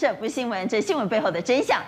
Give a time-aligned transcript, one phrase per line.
[0.00, 1.78] 这不是新闻，这是新闻背后的真相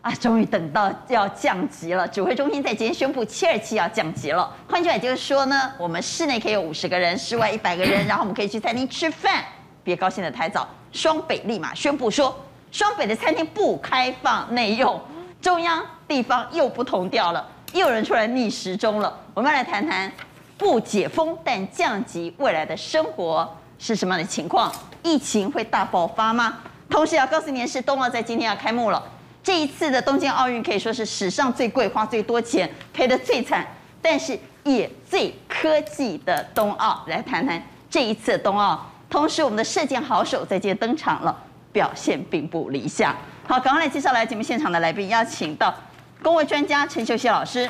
[0.00, 0.10] 啊！
[0.12, 4.50] 终于等到要降级了，指挥中心在今天宣布七二七要降级了。
[4.66, 9.44] 换句话就是说呢，我们室内可以有五十个人，室外一百个人，然后我们可以去餐厅吃饭。
[9.84, 12.34] 别高兴得太早，双北立马宣布说，
[12.72, 14.98] 双北的餐厅不开放内用，
[15.42, 19.14] 中央地方又不同调了，又有人出来逆时钟了。
[19.34, 20.10] 我们要来谈谈
[20.56, 23.46] 不解封但降级未来的生活
[23.78, 24.72] 是什么样的情况？
[25.02, 26.56] 疫情会大爆发吗？
[26.90, 29.02] 同时要告诉您是，冬奥在今天要开幕了。
[29.42, 33.66] 这一次的东京奥运可以说是史上最贵、花最多钱、赔得最惨，
[34.02, 37.04] 但是也最科技的冬奥。
[37.06, 38.84] 来谈谈这一次的冬奥。
[39.08, 41.34] 同时，我们的射箭好手在今天登场了，
[41.72, 43.14] 表现并不理想。
[43.46, 45.74] 好，赶快来介绍来节目现场的来宾，邀请到
[46.22, 47.68] 公卫专家陈秀熙老师。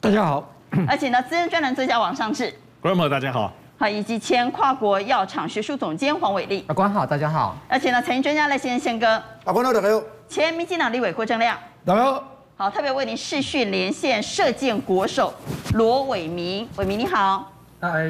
[0.00, 0.52] 大家好。
[0.86, 2.54] 而且呢，资深专栏作家王尚志。
[2.80, 3.52] 观众朋友，大家好。
[3.78, 6.64] 好，以及前跨国药厂学术总监黄伟立。
[6.68, 7.54] 阿官好，大家好。
[7.68, 9.22] 而且呢，财经专家赖先生宪哥。
[9.44, 10.02] 阿官好，大家好。
[10.26, 11.54] 前民进党立委郭正亮。
[11.84, 12.24] 大家好。
[12.56, 15.30] 好，特别为您视讯连线射箭国手
[15.74, 17.52] 罗伟明，伟明你好。
[17.78, 18.06] 嗨。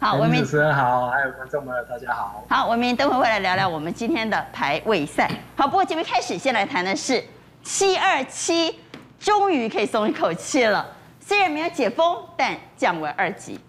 [0.00, 2.42] 好，伟明主持人好，还有观众朋友大家好。
[2.48, 5.30] 好，伟明等会会来聊聊我们今天的排位赛。
[5.54, 7.22] 好，不过节目开始先来谈的是
[7.62, 8.80] 七二七，
[9.20, 10.86] 终于可以松一口气了，
[11.20, 13.60] 虽然没有解封，但降为二级。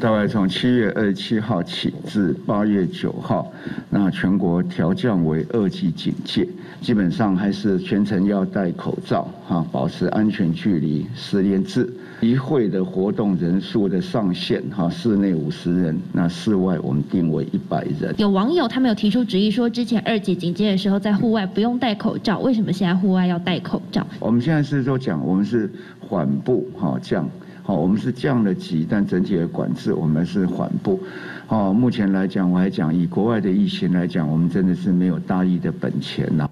[0.00, 3.50] 大概从七月二十七号起至八月九号，
[3.90, 6.46] 那全国调降为二级警戒，
[6.80, 11.92] 基本上还是全程要戴口罩，哈，保持安全距离，十连制。
[12.20, 18.14] 集会的活动人数的上限，哈，室内五十人，那室外我们定为一百人。
[18.18, 24.06] 有网友他们有提出质疑说，之前二级警戒的时候在户外不用戴口罩，为什么现在户外要戴口罩？
[24.20, 25.68] 我们现在是说讲，我们是
[25.98, 27.28] 缓步哈降。
[27.68, 30.98] 好，我们是降了级，但整体的管制我们是缓步。
[31.46, 36.48] 好，目前来讲，我还讲以国外的疫情来讲，我们真的是没有大意的本钱呐。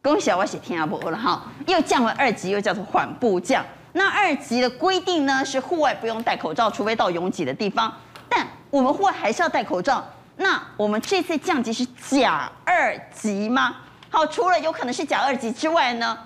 [0.00, 3.62] 恭喜啊，我写天下伯了哈，又降了二级，又叫做缓步降。
[3.92, 7.92] 那二级的规定呢，是户外不用戴口罩，除非到拥挤的地方。
[8.26, 10.02] 但我们户外还是要戴口罩。
[10.38, 13.76] 那我们这次降级是假二级吗？
[14.08, 16.16] 好，除了有可能是假二级之外呢，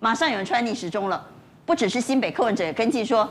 [0.00, 1.24] 马上有人出来逆时钟了，
[1.64, 3.30] 不只是新北柯文哲也跟进说。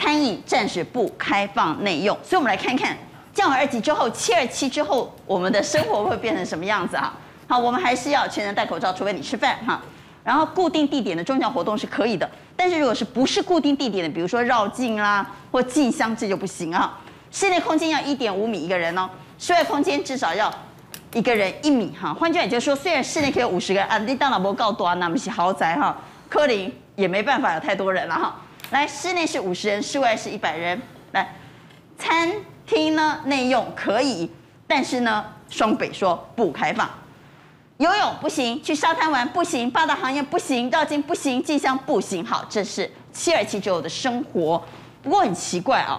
[0.00, 2.96] 餐饮暂时不开放内用，所以我们来看看
[3.34, 7.12] 降为二级之后，七二七之后，我们的生活会变成什么样子啊？
[7.46, 9.78] 好，我们还是要全程戴口罩，除非你吃饭哈。
[10.24, 16.98] 然后固定地点的宗教活动是可以的，但是如果是不是固定地点的，比如说绕境啦或进香，这就不行啊。
[17.30, 19.06] 室内空间要一点五米一个人哦，
[19.38, 20.50] 室外空间至少要
[21.12, 22.14] 一个人一米哈。
[22.14, 25.94] 换句话也就是说，虽然室内可以有五十个人啊，你当然不够多，那么是豪宅哈，
[26.26, 28.34] 柯林也没办法有太多人了哈。
[28.70, 30.80] 来，室内是五十人，室外是一百人。
[31.10, 31.34] 来，
[31.98, 32.30] 餐
[32.64, 34.30] 厅呢内用可以，
[34.66, 36.88] 但是呢双北说不开放。
[37.78, 42.24] 游泳不行，去沙滩玩不行，八大行业不行，绕境不行，进香不行。
[42.24, 44.62] 好，这是七二七之后的生活。
[45.02, 45.96] 不过很奇怪啊、哦，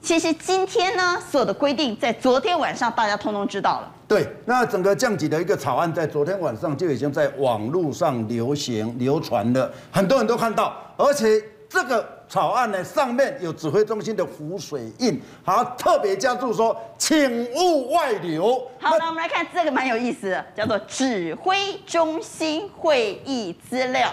[0.00, 3.92] 其实今天呢所有的规定在昨天晚上大家通通知道了。
[4.08, 11.44] 对，那整个降级的一个草案在昨天晚上就已经在网络上流行流传了，很多人都看到，而且。
[11.68, 18.66] 这个草案呢，上面有指挥中心的浮水印，好特别加注说，请勿外流。
[18.80, 24.08] 好，那我们来看这个蛮有意思的，叫做指挥中心会议资料，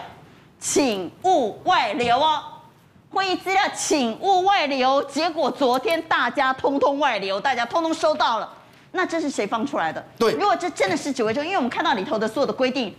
[0.59, 2.44] 请勿外流哦。
[3.12, 8.52] 会议资料请勿外流，结果昨天大家通通外流，大家通通收到了。
[8.91, 10.03] 那这是谁放出来的？
[10.18, 12.96] 对，如果这真的是指挥中心，因为我们看到里头的所有的规定。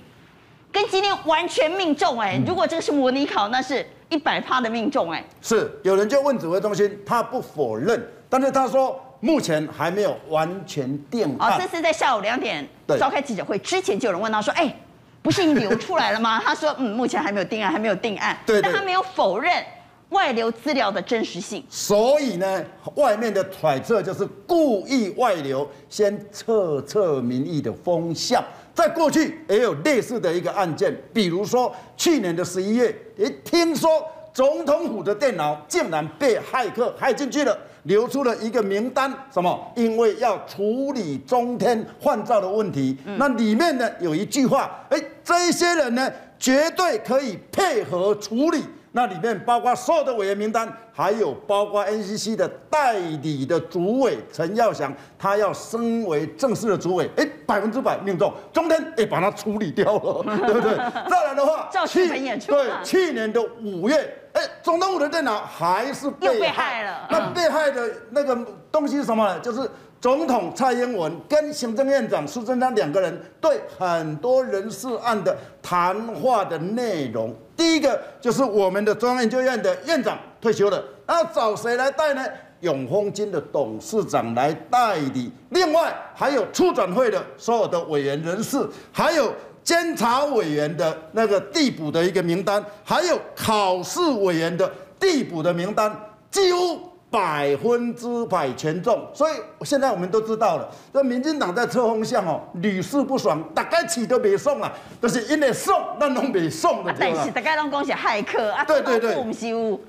[0.74, 2.42] 跟今天完全命中哎！
[2.44, 5.24] 如果这个是模拟考，那是一百趴的命中哎。
[5.40, 11.52] 是，有人就问指挥中心，他不否认，但是他说目前还没有完全定案。
[11.52, 12.68] 哦，这是在下午两点
[12.98, 14.74] 召开记者会之前就有人问他说，哎，
[15.22, 16.42] 不是流出来了吗？
[16.44, 18.36] 他说，嗯，目前还没有定案，还没有定案。
[18.44, 19.64] 对，但他没有否认
[20.08, 21.64] 外流资料的真实性。
[21.70, 22.64] 所以呢，
[22.96, 28.42] 外面的揣测就是故意外流，先测测民意的风向。
[28.74, 33.88] 在过去也有类似的一个案件，比如说去年的十一月，诶，听说
[34.32, 39.72] 总统府的电脑竟然被骇客骇进去了，流出了一个名单，什么？
[39.76, 48.64] 因为要处理中天换照的问题，那里面呢有一句话，诶，这一些人呢绝对可以配合处理。
[48.96, 60.76] 那里面包括所有的委员名单，还有包括 NCC 的代理的主委陈耀祥，他要升为正式的主委，哎，百分之百命中，中天也把它处理掉了， 对不对？
[61.10, 62.06] 再来的话，去
[62.46, 67.08] 对去年的五月，哎，总统府的电脑还是被害，被害了。
[67.10, 68.38] 那被害的那个
[68.70, 69.40] 东西是什么呢？
[69.40, 69.68] 就是
[70.04, 77.34] 总统蔡英文跟行政院长苏贞昌两个人对很多人事案的谈话的内容。
[77.56, 82.22] 第一个就是我们的中央研究院的院长退休了，那找谁来带呢？
[82.60, 85.32] 永丰金的董事长来代理。
[85.48, 88.62] 另外还有促转会的所有的委员人事，
[88.92, 95.90] 还有监察委员的那个递补的一个名单，还有考试委员的递补的名单，
[96.30, 96.93] 几乎。
[97.14, 106.92] 百分之百全中，所以现在我们都知道了，这民进党在测风向哦，屡试不爽，大概起都别送啊，都、就是因为送，那拢别送的。
[106.98, 109.10] 但是大概拢恭喜骇客啊，对对对，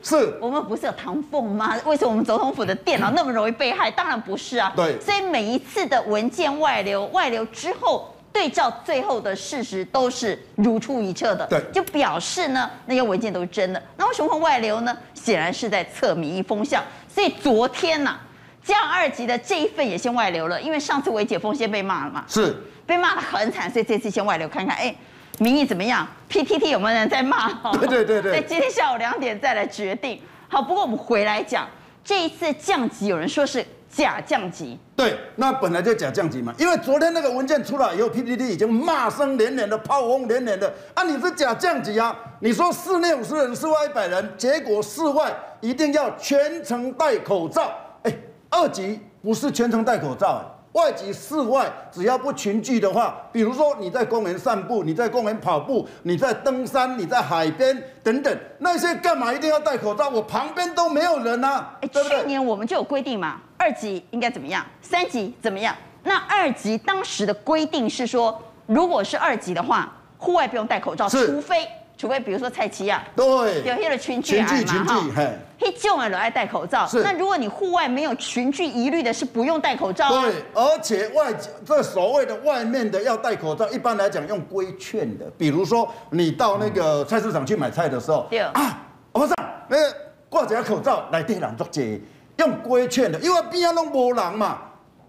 [0.03, 1.75] 是我们不是有唐凤吗？
[1.85, 3.89] 为什么我们总统府的电脑那么容易被害？
[3.89, 4.71] 当然不是啊。
[4.75, 8.14] 对，所以每一次的文件外流，外流之后。
[8.35, 13.81] 对照最后的事实都是如出一辙的，对，就表示呢，那些文件都是真的。
[13.95, 14.95] 那为什么会外流呢？
[15.13, 16.83] 显然是在测民意风向。
[17.07, 18.19] 所以昨天呐、啊，
[18.61, 22.53] 降二级的这一份也先外流了，因为上次微解封先被骂了嘛，是
[22.85, 24.93] 被骂得很惨，所以这次先外流看看，哎，
[25.39, 27.53] 民意怎么样？PTT 有没有人在骂？
[27.79, 28.33] 对对对对。
[28.33, 30.21] 在今天下午两点再来决定。
[30.49, 31.65] 好，不过我们回来讲，
[32.03, 33.65] 这一次降级，有人说是。
[33.87, 41.03] 假降级，对，那本来就假降级嘛，因为昨天那个文件出来以后，PTT 已经骂声连连的，炮轰连连的啊！
[41.03, 42.15] 你是假降级啊？
[42.39, 47.69] 你说室内五十人，室外一百人，结果室外一定要全程戴口罩，
[48.03, 48.17] 哎，
[48.49, 60.07] 二级不是全程戴口罩，外籍室外只要不群聚的话，比如说你在公园散步，你在公园跑步，你在登山，你在海边等等，那些干嘛一定要戴口罩？
[60.07, 61.77] 我旁边都没有人啊！
[61.81, 65.75] 哎，去年我们就有规定嘛，二级应该怎么样，三级怎么样？
[66.03, 71.67] 那二级当时的规定是说，如果是二级的话，户外不用戴口罩，除非。
[71.97, 73.25] 除非比如说蔡奇亚，对，
[73.63, 76.85] 有些的群聚嘛，群聚群聚，嘿，嘿，就爱戴口罩。
[76.85, 80.09] 是，那如果你户外没有群聚疑虑的，是不用戴口罩。
[80.09, 81.33] 对，而且外
[81.65, 88.77] 这所谓的外面的要戴口罩，一般来讲用规劝的，比如说你到那个菜市场去买菜的时候，对啊，
[89.13, 89.33] 和尚，
[89.69, 89.95] 那个
[90.27, 91.97] 挂着口罩来对人做节，
[92.37, 94.59] 用规劝的，因为边上弄波浪嘛。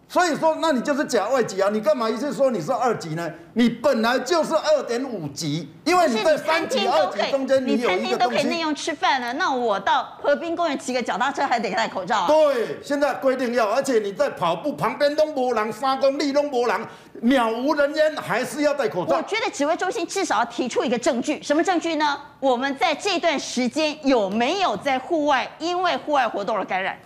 [0.09, 1.69] 所以说，那你就是假外籍啊！
[1.73, 3.29] 你干嘛一直说你是二级呢？
[3.55, 12.29] 你本来就是二点五级，因为你在三级、二级中间，你餐厅都可以内用吃饭了，那我到河滨公园骑个脚踏车还得戴口罩啊？
[12.29, 16.87] 对，现在规定要，而且你在跑步旁边弄波浪，三公里弄波浪，
[17.21, 19.17] 渺无人烟，还是要戴口罩。
[19.17, 22.17] 我觉得指挥中心至少要提出一个证据，什么证据呢？
[22.39, 26.97] 我们在这段时间有没有在户外因为户外活动而感染？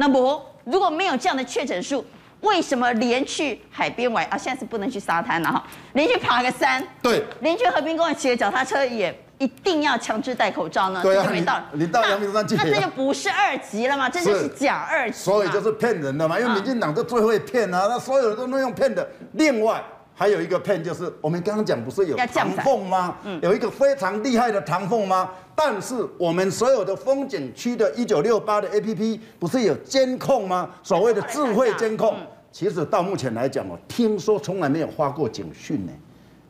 [0.00, 2.02] 那么如果没有这样的确诊数，
[2.40, 4.38] 为什么连去海边玩啊？
[4.38, 5.62] 现在是不能去沙滩了哈，
[5.92, 11.02] 连去爬个山，对，连去和平公园骑个脚踏车也一定要强制戴口罩呢？
[11.02, 14.08] 对啊，没到你，你到阳明山去，那这就不是二级了嘛？
[14.08, 16.40] 这就是假二级，所以就是骗人的嘛。
[16.40, 19.06] 因为民进党就最会骗啊，那所有人都能用骗的。
[19.32, 19.84] 另外
[20.20, 23.16] 还有一个片，就是我们刚刚讲不是有唐凤吗？
[23.24, 25.30] 嗯，有一个非常厉害的唐凤吗？
[25.56, 30.68] 但是我们所有的风景区的一九六八的 APP 不是有监控吗？
[30.82, 32.14] 所谓的智慧监控，
[32.52, 35.92] 其实到目前来讲哦，听说从来没有发过警讯呢，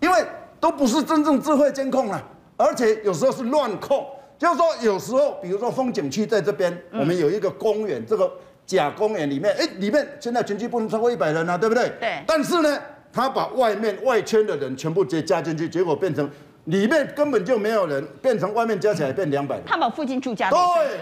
[0.00, 0.20] 因为
[0.58, 2.20] 都不是真正智慧监控了，
[2.56, 4.04] 而且有时候是乱控，
[4.36, 8.28] 就是说有时候，比如说风景区在这边，我们有一个公园，这个
[8.66, 11.88] 假公园里面，哎，里面现在全区不能超过一百人啊，对不对？
[12.00, 12.20] 对。
[12.26, 12.78] 但是呢，
[13.12, 16.28] 他把外面外圈的人全部直接加进去，结果变成。
[16.66, 19.64] 里面根本就没有人，变成外面加起来变两百人。
[19.66, 20.50] 他把附近住家。
[20.50, 20.58] 对，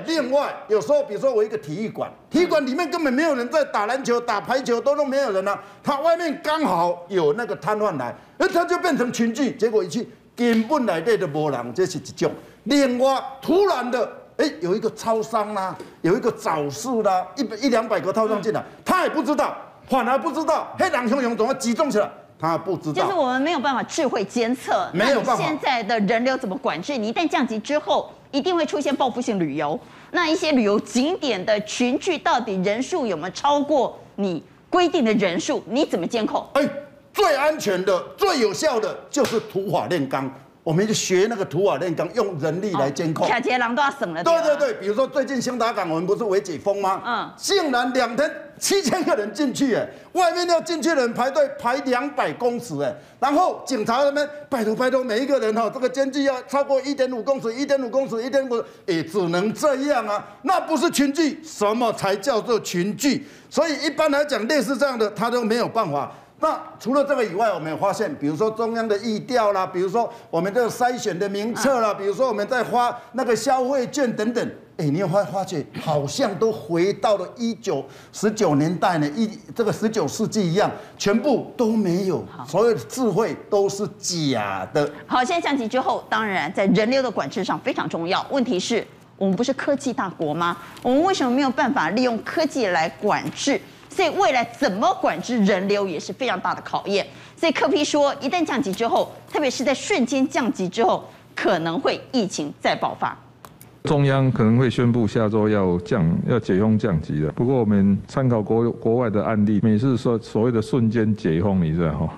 [0.07, 5.61] 另外有时候，比如说我一个体育馆，体育馆里面根本没有人在打篮球、打排球，都都没有人啊。
[5.83, 12.31] 他外面刚好有那个摊贩来，那他就变成群聚，结果一去根本来对的没人，这是一种。
[12.65, 19.55] 另外，突然的，哎，有一个超商啦，有一个早市啦，一百一两百个套装进来，他也不知道，
[19.88, 22.11] 反而不知道，黑狼汹涌怎么集中起来？
[22.40, 25.42] 他不知道，就是我们没有办法智慧监测，没有办法。
[25.42, 26.97] 现在的人流怎么管制？
[26.97, 29.78] 你一旦降级之后，一定会出现报复性旅游。
[30.12, 35.62] 那一些旅游景点的群聚，到底人数有没有超过你规定的人数？
[35.66, 36.47] 你怎么监控？
[36.52, 36.68] 哎，
[37.12, 40.30] 最安全的、最有效的就是土法炼钢。
[40.69, 43.27] 我们就学那个土法炼钢，用人力来监控。
[43.27, 44.23] 卡捷狼都要省了。
[44.23, 47.01] 对对对，比如说最近兴达港，我们不是微解封吗？
[47.07, 47.31] 嗯。
[47.39, 63.27] 竟然两天七千个人进去，哎，外面要进去的人排队排两百公尺，哎，然后警察他们拜托拜托每一个人哈，这个间距要超过一点五公尺，一点五公尺，一点五，也只能这样啊，那不是群聚，什么才叫做群聚？
[63.49, 66.13] 所以一般来讲，类似这样的，他都没有办法。
[66.40, 84.88] 那除了这个以外，我们也发现，比如说中央的意调啦，比如说我们这个筛选的名册啦，比如说我们在发那个消费券等等，哎，你有发发觉好像都回到了一九十九年代呢，一这个十九世纪一样，全部都没有，所有的智慧都是假的。
[85.09, 88.25] 好，现在降级之后，当然在人流的管制上非常重要。
[88.30, 90.57] 问题是，我们不是科技大国吗？
[90.85, 93.61] 我们为什么没有办法利用科技来管制？
[93.99, 97.05] 所以未来怎么管制人流也是非常大的考验。
[97.37, 101.02] 所以柯 P 说，一旦降级之后，特别是在瞬间降级之后，
[101.35, 103.19] 可能会疫情再爆发。
[103.83, 107.33] 中央可能会宣布下周要降、要解封降级的。
[107.33, 112.09] 不过我们参考国国外的案例，每次说所谓的瞬间解封，你知道哈，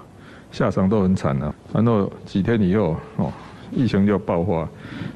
[0.53, 1.51] 下场都很惨啊。
[1.73, 3.33] 然后几天以后哦。
[3.73, 4.69] 疫情就爆发，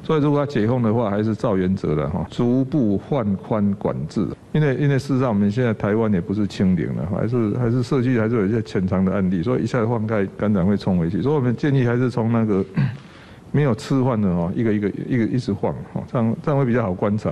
[0.03, 4.27] 所以如果要解封的话，还是照原则的哈，逐步放宽管制。
[4.53, 11.21] 因为因为事实上，我们现在台湾也不是清零了，还是还是社区还是有一些潜藏的案例，所以一下子放开，感染会冲回去。
[11.21, 12.63] 所以我们建议还是从那个
[13.51, 15.75] 没有吃饭的哦，一个一个一个一直放，
[16.11, 17.31] 这样这样会比较好观察。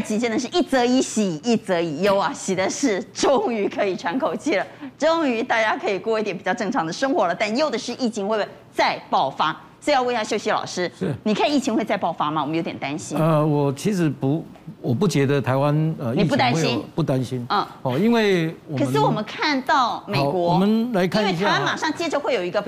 [0.00, 2.32] 真的是一则以喜，一则以忧啊！
[2.32, 4.66] 喜的是终于可以喘口气了，
[4.98, 7.34] 终于大家可以过一点比较正常的生活了。
[7.34, 9.58] 但忧的是疫情会不会再爆发？
[9.80, 12.42] 所以要问一下秀熙老师，是你看疫情会再爆发吗？
[12.42, 13.16] 我们有点担心。
[13.16, 14.44] 呃，我其实不，
[14.80, 16.84] 我不觉得台湾呃，你不担心？
[16.96, 17.46] 不担心。
[17.48, 22.60] 嗯，哦，因为可是我们看到美国，我们来看因为台湾马上接着会有一个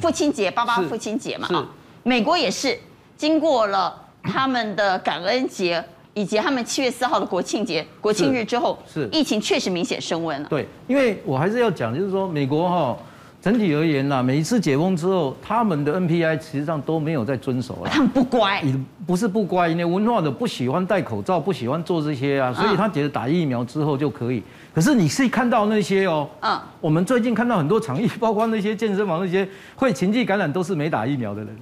[0.00, 1.66] 父亲节，爸爸父亲节嘛啊，
[2.04, 2.78] 美国也是
[3.16, 5.84] 经过了他们的感恩节。
[6.14, 10.48] 以及他们七月四号的国庆节、国庆日之后，是疫情确实明显升温了。
[10.48, 12.96] 对，因为我还是要讲，就是说美国哈
[13.40, 17.90] 整体而言呐，每一次解封之后，他们的 NPI 实际上都没有在遵守了。
[17.90, 18.62] 他 们不乖，
[19.06, 24.42] 不是不乖，因为文化的不喜欢戴口罩，不喜欢做这些啊，所以他觉得打疫苗之后就可以。
[24.72, 31.56] 可是你是看到那些哦，嗯，我们最近看到很多场域，包括那些健身房那些会情绪感染，都是没打疫苗的人。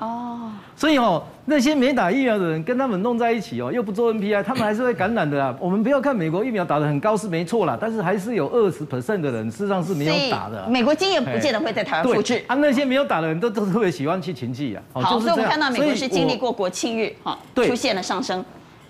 [0.00, 5.54] 哦，所以哦，那些没打疫苗的人跟他们弄在一起哦，又不做 NPI，他们还是会感染的啦。
[5.58, 10.66] 我们不要看美国疫苗打得很高是没错啦，但是还是有二十 percent 的人事实上是没有打的。
[10.68, 12.42] 美国经验不见得会在台湾复制。
[12.46, 14.82] 啊，那些没有打的人都都特别喜欢去请记啊。
[14.92, 18.44] 好，所以我们看到美国是经历过国庆日哈，出现了上升，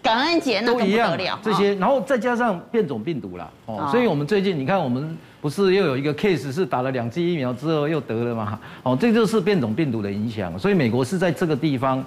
[0.08, 1.38] 感恩节那都一样了。
[1.42, 5.16] 这些，然后再加上变种病毒啦，哦，所以我们最近你看我们。
[5.40, 8.58] 不是又有一个 case 是打了两剂疫苗之后又得了嘛？
[8.82, 12.04] 哦，这就是变种病毒的影响，所以美国是在这个地方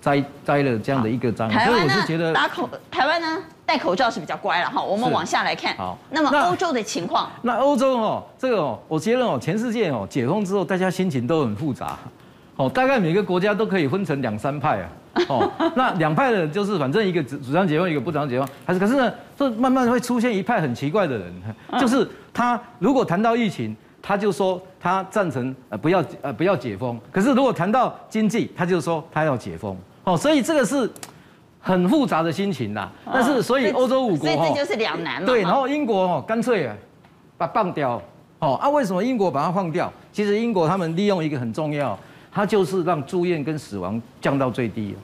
[0.00, 1.46] 栽栽了这样的一个章。
[1.50, 2.32] 台湾呢？
[2.32, 3.36] 打口台湾呢？
[3.66, 4.82] 戴口罩是比较乖了哈。
[4.82, 5.76] 我们往下来看。
[5.76, 5.98] 好。
[6.08, 7.30] 那么欧洲的情况？
[7.42, 11.98] 那欧洲哦，这个哦，我觉得哦，全世界哦，解封之后大家心情都很复杂。
[12.56, 14.88] 哦，大概每个国家都可以分成两三派啊。
[15.28, 18.48] 哦，那两派的人就是反正一个主主张解封，一个不主张解封。
[18.64, 21.32] 还是可是呢，这慢慢会出现一派很奇怪的人，
[21.80, 26.98] 就是他如果谈到疫情，他就说他赞成呃不要呃不要解封。
[27.10, 29.76] 可是如果谈到经济，他就说他要解封。
[30.04, 30.90] 哦，所以这个是
[31.60, 32.90] 很复杂的心情啦。
[33.12, 35.26] 但是所以欧洲五国，所以这就是两难嘛。
[35.26, 36.76] 对，然后英国哦干脆啊
[37.36, 38.00] 把放掉。
[38.38, 39.92] 哦啊，为什么英国把它放掉？
[40.12, 41.98] 其实英国他们利用一个很重要。
[42.32, 44.94] 他就是让住院跟死亡降到最低，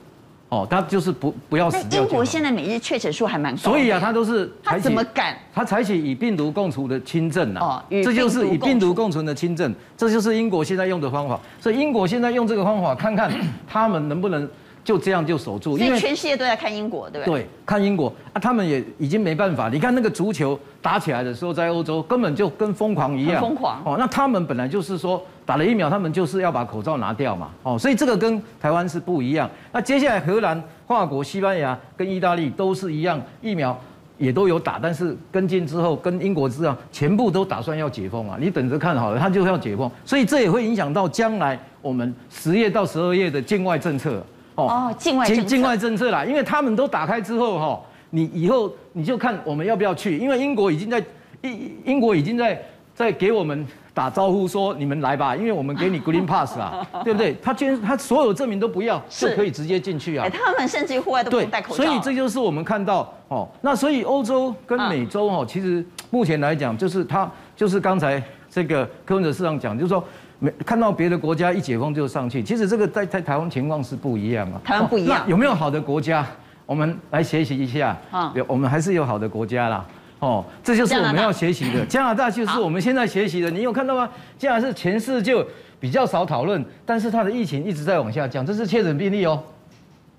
[0.49, 2.03] 哦，他就是不不要死掉。
[2.03, 5.37] 英国现在每日确诊数还蛮高，所以啊，他都是他怎么敢？
[5.53, 11.39] 他采取以病毒共处的轻症啊，哦，这就是以病毒共存的轻症，这就是英国现在用的方法。
[11.59, 13.31] 所以英国现在用这个方法，看看
[13.67, 14.49] 他们能不能。
[14.87, 17.41] 就这样就守住，因为全世界都在看英国，对不对？
[17.41, 19.67] 对，看英国啊，他们也已经没办法。
[19.67, 23.97] 你看那个足球打起来的时候，在欧洲根本就跟疯狂一样，疯狂哦。
[23.99, 29.49] 那他们本来就是说打了疫苗，他们就是要把口罩拿掉嘛，哦，所以这个跟台湾是不一样。
[29.73, 33.77] 那接下来荷兰、法国、西班牙跟意大利都是一样，疫苗
[34.17, 38.37] 也都有打，但是跟进之后跟英国一样，全部都打算要解封啊。
[38.39, 44.23] 你等着看好了，他就要解封，所以这也会影响到将来我们十月到十二月的境外政策。
[44.65, 51.03] 哦，境外境境外政策啦，因为他们都打开之后哈，你以后你就看我们要不要去，因为英国已经在
[51.41, 52.59] 英英国已经在
[52.95, 57.35] 在给我们打招呼说你们来吧，因为我们给你 Green Pass 啊， 对不对？
[57.39, 60.27] 他居然他所有证明都不要，就可以直接进去啊。
[60.29, 61.83] 他们甚至户外都不用戴口罩。
[61.83, 70.03] 所以这就是我们看到哦，那所以欧洲跟美洲哦，其实目前来讲就是他就是刚才这个柯文哲市长讲，就是说。
[70.39, 74.61] 没看到别的国家一解封就上去，其实这个在在台湾情况是不一样啊。
[74.63, 76.25] 台湾不一样，有没有好的国家？
[76.65, 77.97] 我们来学习一下。
[78.11, 79.85] 啊，有，我们还是有好的国家啦。
[80.19, 81.85] 哦，这就是我们要学习的。
[81.85, 83.49] 加拿大就是我们现在学习的。
[83.49, 84.07] 你有看到吗？
[84.37, 85.33] 加拿大是全世界
[85.79, 88.45] 比较少讨论，但是它的疫情一直在往下降。
[88.45, 89.41] 这是确诊病例哦，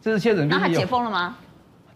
[0.01, 0.63] 这是确诊病例。
[0.63, 1.37] 那它解封了吗？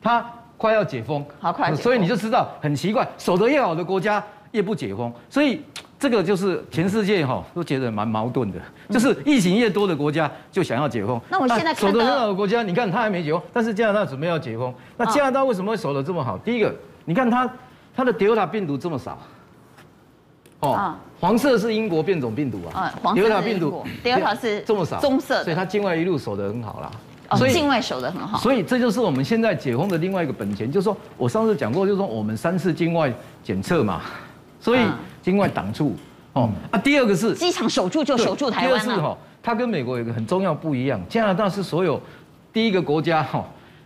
[0.00, 0.24] 它
[0.56, 1.74] 快要解封，好快。
[1.74, 4.22] 所以你就知道很奇怪，守得越好的国家。
[4.52, 5.62] 越不解封，所以
[6.02, 8.58] 这个就是全世界哈都觉得蛮矛盾的，
[8.90, 11.20] 就是疫情越多的国家就想要解封。
[11.28, 14.74] 那我现在看守得很好的国家，你看他还没解封，但是加拿大准备要解封。
[14.96, 16.36] 那加拿大为什么会守得这么好？
[16.38, 17.48] 第一个，你看它
[17.94, 19.16] 它的 Delta 病毒这么少。
[20.58, 26.90] 哦，黄色是英国变种病毒啊，黄色病毒，Delta 是这么少，棕色，所以它境外一路守得很好啦。
[27.36, 28.38] 所以境外守得很好。
[28.38, 33.12] 所以这就是我们现在解封的另外一个本钱，就是说我上次讲过，就是说我们三次境外
[33.44, 34.00] 检测嘛，
[34.58, 34.80] 所以
[35.22, 35.96] 境外挡住。
[36.34, 38.80] 哦啊，第二个是机场守住就守住台湾。
[38.82, 42.00] 第二是哈，它跟美国有一个很重要不一样，加拿大是所有
[42.52, 43.44] 第一个国家哈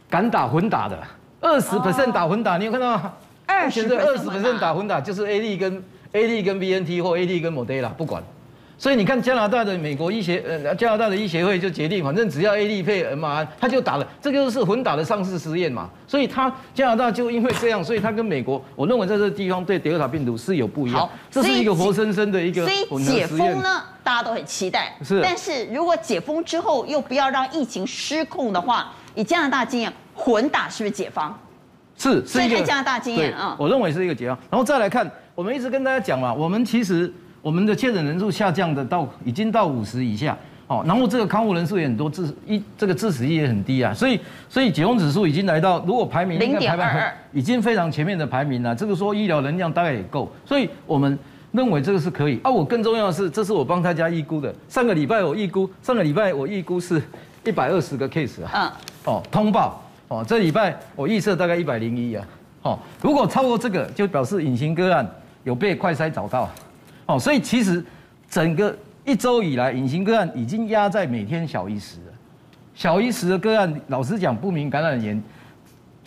[0.08, 0.98] 敢打混打的，
[1.40, 3.12] 二十 percent 打混打，你有看到吗？
[3.46, 5.82] 二十二十 percent 打混打就是 A D 跟。
[6.12, 8.22] A D 跟 B N T 或 A D 跟 Moderna 不管，
[8.78, 15.88] 所以你看加拿大的美国医协呃加拿大的医协会就决定，反正只要 A D 配 M R 他就打了，这个就是混打的上市实验嘛。
[16.06, 21.08] 所以他加拿大就因为这样，所以他跟美国，我认为在这个地方对德尔塔病毒是有不一样。
[21.30, 22.66] 这是一个活生生的一个。
[22.66, 24.94] 所以解封呢，大家都很期待。
[25.02, 25.22] 是。
[25.22, 31.34] 但是如果解封之后又不要让疫情失控的话，以加拿大经验，混打是不是解方？
[31.96, 33.56] 是，是一个加拿大经验啊。
[33.58, 34.38] 我认为是一个解方。
[34.50, 35.10] 然后再来看。
[35.34, 37.12] 我们一直跟大家讲嘛，我们其实
[37.42, 48.74] 我们的确诊人数下降的到已经到五十以下哦，然后这个康复人数也很多，致一这个致死率也很低啊，所以所以解封指数已经来到，如果排名零点二二，已经非常前面的排名了。
[48.74, 51.16] 这个说医疗能量大概也够，所以我们
[51.52, 52.50] 认为这个是可以啊。
[52.50, 54.52] 我更重要的是，这是我帮大家预估的。
[54.68, 57.00] 上个礼拜我预估，上个礼拜我预估是
[57.44, 58.72] 一百二十个 case 啊，嗯，
[59.04, 62.26] 哦通报哦，这礼拜我预测大概一百零一啊，
[62.62, 65.08] 哦，如果超过这个，就表示隐形个案。
[65.44, 66.50] 有被快筛找到，
[67.06, 67.84] 哦，所以其实
[68.28, 72.12] 整个一周以来，隐形个案已经压在每天小于十了。
[72.74, 75.22] 小于十的个案，老实讲，不明感染源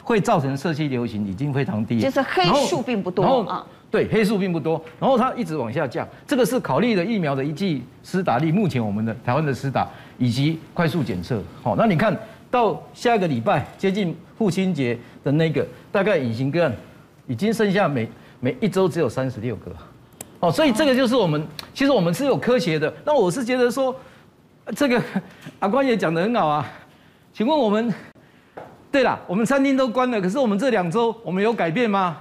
[0.03, 3.65] 会造成社区流行已经非常低，就是黑数并不多啊。
[3.89, 6.08] 对，黑数并不多，然后它一直往下降。
[6.27, 9.88] 这个是考虑了疫苗的一剂施打率，目前我们的台湾的施打
[10.18, 11.41] 以及快速检测。
[11.63, 12.15] 好，那你看
[12.51, 16.76] 到下一个礼拜接近父亲节的那个，大概隐形个案
[17.26, 18.08] 已经剩下每。
[18.41, 19.69] 每一周只有三十六个，
[20.39, 22.93] 哦，所以这个就是我们，其实我们是有科学的。
[23.06, 23.93] 那我是觉得说，
[24.75, 25.02] 这个
[25.60, 26.65] 阿关也讲得很好啊。
[27.34, 27.93] 请问我们，
[28.91, 32.17] 对了，我们餐厅都关了，可是我们这两周我们有改变吗？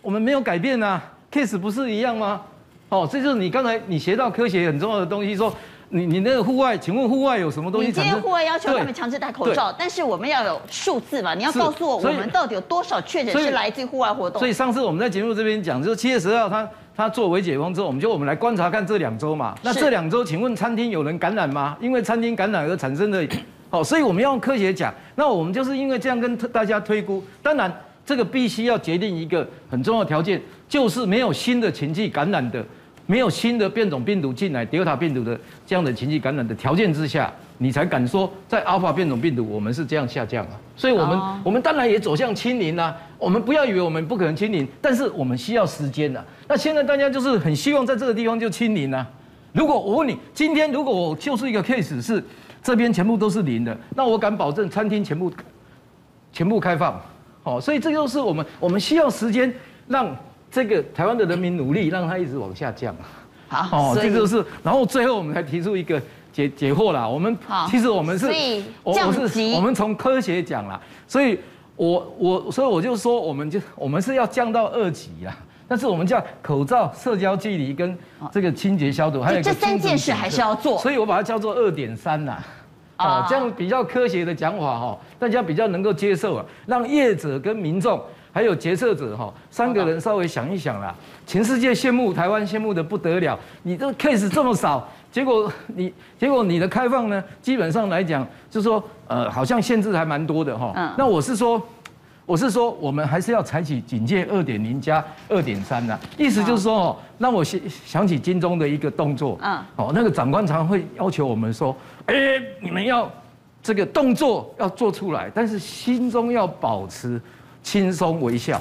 [0.00, 2.42] 我们没有改变啊，case 不是一样吗？
[2.88, 5.54] 哦，这就是你刚才你学到科学很重要的东西说。
[5.94, 7.88] 你你那个户外，请问户外有什么东西？
[7.88, 11.34] 你今天户外要求他们强制戴口罩，但是我们要有数字嘛？
[11.34, 14.38] 你要告诉我，我们到底有多少确诊是来自于户外活动？
[14.38, 19.54] 所以上次我们在节目这边讲，就是七月十号他他做为解封之后，我们就我们来观察看这两周嘛。
[19.62, 21.76] 那这两周，请问餐厅有人感染吗？
[21.78, 23.28] 因为餐厅感染而产生的，
[23.68, 24.94] 哦，所以我们要用科学讲。
[25.14, 27.70] 那我们就是因为这样跟大家推估，当然
[28.06, 32.64] 这个必须要决定一个很重要的条件，就是没有新的情绪感染的。
[33.12, 40.58] 没有新的变种病毒进来，德尔塔病毒的这样的情绪感染的条件之下，你才敢说在阿尔法变种病毒我们是这样下降啊。
[40.74, 42.96] 所以，我们我们当然也走向清零啊。
[43.18, 46.24] 我们不要以为我们不可能清零，但是我们需要时间啊。
[46.48, 49.06] 那现在大家就是很希望在这个地方就清零啊。
[49.52, 52.24] 如果我问你，今天如果我就是一个 case 是
[52.62, 55.30] 这边全部都是零的，那我敢保证餐厅全部
[56.32, 56.98] 全部开放。
[57.42, 59.52] 好，所以这就是我们我们需要时间
[59.86, 60.16] 让。
[60.52, 62.94] 这个台湾的人民努力，让它一直往下降。
[63.48, 67.08] 好，哦，这就是，然后最后我们才提出一个解解惑啦。
[67.08, 67.36] 我们
[67.70, 68.26] 其实我们是，
[68.82, 68.94] 我
[69.26, 70.78] 是我们从科学讲啦。
[71.08, 71.38] 所以
[71.76, 75.34] 我我所以我就说，我们就我们是要降到二级啦。
[75.66, 77.96] 但是我们叫口罩、社交距离跟
[78.30, 80.78] 这个清洁消毒，还有这三件事还是要做。
[80.78, 82.38] 所以我把它叫做二点三呐。
[82.98, 87.98] 哦，这样比较科学的讲法哈，大家比较能够接受啊，让业者跟民众。
[88.32, 90.94] 还有决策者哈，三个人稍微想一想啦。
[91.26, 93.38] 全世界羡慕台湾，羡慕的不得了。
[93.62, 100.94] 你这 case 这么少，结果你结果你的开放呢，基本上来讲，就是说呃，好像限制还蛮多的哈。
[100.96, 101.60] 那我是说，
[102.24, 109.38] 我是说，我们还是要采取警戒二点零加二点三的意思，就是说哦，那我想想起金钟的一个动作。
[109.42, 109.62] 嗯。
[109.76, 112.14] 哦，那个长官常常会要求我们说，哎，
[112.60, 113.10] 你们要
[113.62, 117.20] 这个动作要做出来，但是心中要保持。
[117.62, 118.60] 轻松微笑，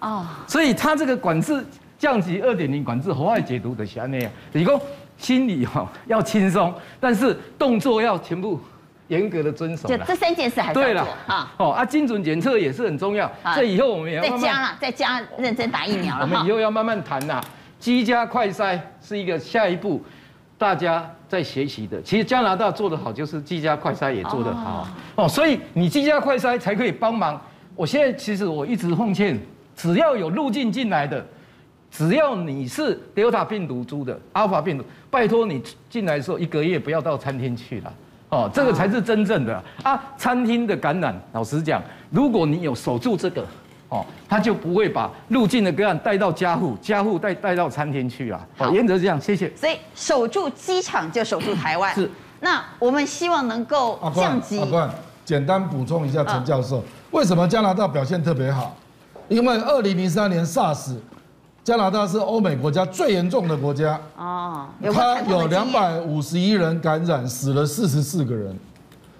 [0.00, 1.64] 哦，所以他这个管制
[1.98, 4.80] 降级二点零管制，国外解读的像那样，你说
[5.16, 8.60] 心理哈要轻松，但是动作要全部
[9.06, 9.88] 严格的遵守。
[9.88, 11.52] 就这三件事还是要做啊。
[11.58, 13.30] 哦啊，精准检测也是很重要。
[13.54, 16.22] 这以后我们也要再加了，再加认真打疫苗了。
[16.26, 17.40] 我们以后要慢慢谈呐。
[17.78, 20.02] 居家快筛是一个下一步，
[20.58, 22.00] 大家在学习的。
[22.02, 24.88] 其实加拿大做得好，就是居家快筛也做得好。
[25.16, 27.40] 哦，所以你居家快筛才可以帮忙。
[27.74, 29.38] 我现在其实我一直奉劝，
[29.76, 31.24] 只要有入境进来的，
[31.90, 37.92] 只要你是 Delta 病毒株的 Alpha 病毒，拜托你进来的时候一个月不要到餐厅去了。
[38.28, 40.02] 哦，这个才是真正的啊！
[40.16, 43.46] 餐厅的感染，老实讲，如果你有守住这个，
[43.90, 48.40] 哦，他就不会把入境的个案带到家户，家户带带到餐厅去啊。
[48.56, 49.54] 好，原则是这样，谢谢。
[49.54, 51.94] 所以守住机场就守住台湾。
[51.94, 52.10] 是。
[52.40, 54.58] 那我们希望能够降级。
[54.60, 54.90] 阿冠，
[55.26, 58.74] 简单补充一下，陈教授，为什么加拿大表现特别好？
[59.28, 60.96] 因为二零零三年 SARS。
[61.64, 68.52] 加拿大是欧美国家最严重的国家哦，他有两百五十一人感染，死了四十四个人，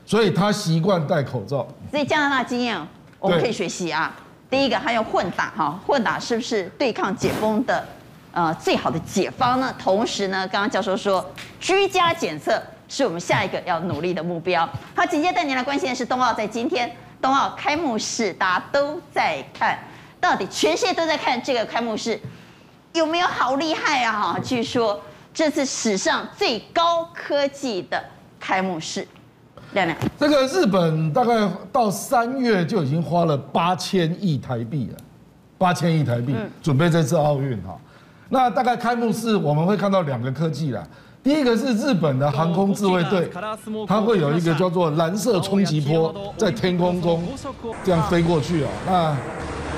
[0.05, 1.65] 所以他习惯戴口罩。
[1.93, 2.77] 所以加拿大经验
[3.21, 4.13] 我们可以学习啊。
[4.51, 7.87] 第一个，还有混打哈，混打是不是对抗解封的
[8.33, 9.73] 呃最好的解方呢？
[9.79, 11.25] 同时呢，刚刚教授说
[11.61, 14.69] 居家检测是我们下一个要努力的目标。
[14.97, 16.91] 好，紧接着带您来关心的是冬奥，在今天
[17.23, 19.79] 冬奥开幕式，大家都在看。
[20.21, 22.21] 到底全世界都在看这个开幕式，
[22.93, 24.35] 有没有好厉害啊？
[24.35, 25.01] 哈，据说
[25.33, 28.01] 这次史上最高科技的
[28.39, 29.07] 开幕式，
[29.73, 34.99] 亮亮，这个日本大概到三月就已经花了八千亿台币了，
[35.59, 37.77] 八千亿台币准备这次奥运哈。
[38.29, 40.87] 那大概开幕式我们会看到两个科技啦，
[41.24, 43.30] 第一个是日本的航空自卫队，
[43.88, 47.24] 它会有一个叫做蓝色冲击波在天空中
[47.84, 49.18] 这样飞过去啊，那。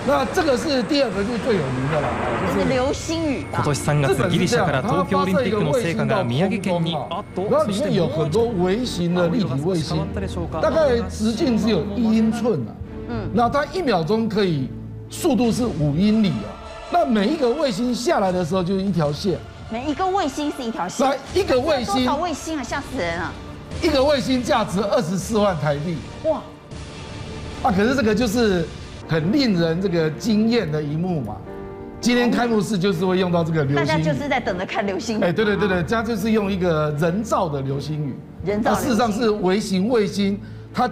[0.07, 2.07] 那这个是第二个，就是最有名的了，
[2.47, 3.45] 就是流星雨。
[3.51, 6.93] 今年3月ギリシャから东京オリンピックの圣火が宫城県に。
[6.93, 10.07] 然后里面有很多微型的立体卫星，
[10.61, 12.71] 大概直径只有一英寸啊。
[13.09, 13.29] 嗯。
[13.33, 14.69] 那它一秒钟可以
[15.09, 16.47] 速度是五英里啊。
[16.91, 19.37] 那每一个卫星下来的时候就是一条线。
[19.74, 21.18] 每一个卫星是一条线。
[21.34, 21.96] 一个卫星。
[21.96, 22.62] 多少卫星啊？
[22.62, 23.32] 吓死人了。
[23.82, 25.96] 一个卫星价值二十四万台币。
[26.26, 26.36] 哇。
[27.64, 28.64] 啊，可是这个就是。
[29.06, 31.36] 很令人这个惊艳的一幕嘛，
[32.00, 35.22] 今天开幕式就是会用到这个流星雨，大家就是在等着看流星雨。
[35.22, 38.14] 哎，对对对对，它就是用一个人造的流星雨，
[38.46, 38.74] 人造。
[38.74, 40.40] 事实上是微型卫星，
[40.72, 40.90] 它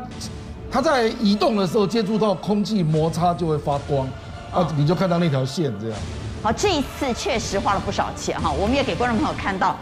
[0.71, 4.07] 它在移动的时候接触到空气摩擦就会发光，
[4.53, 5.99] 啊，你就看到那条线这样。
[6.43, 9.77] 好，这一次确实花了不少钱哈，我们也给观众朋友看到，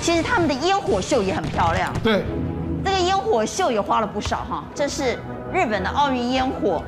[0.00, 1.92] 其实他们的烟火秀也很漂亮。
[2.00, 2.24] 对，
[2.84, 5.18] 这个烟火秀也花了不少哈，这是
[5.52, 6.80] 日本的奥运烟火。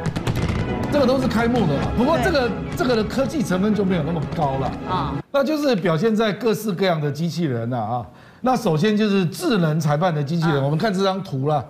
[0.92, 5.14] 这个都是开幕的，不过这个这个的科技成分就没有那么高了啊。
[5.32, 8.06] 那就是表现在各式各样的机器人呐啊。
[8.42, 11.66] 那首先就是智能裁判的机器人，我们看这张图了，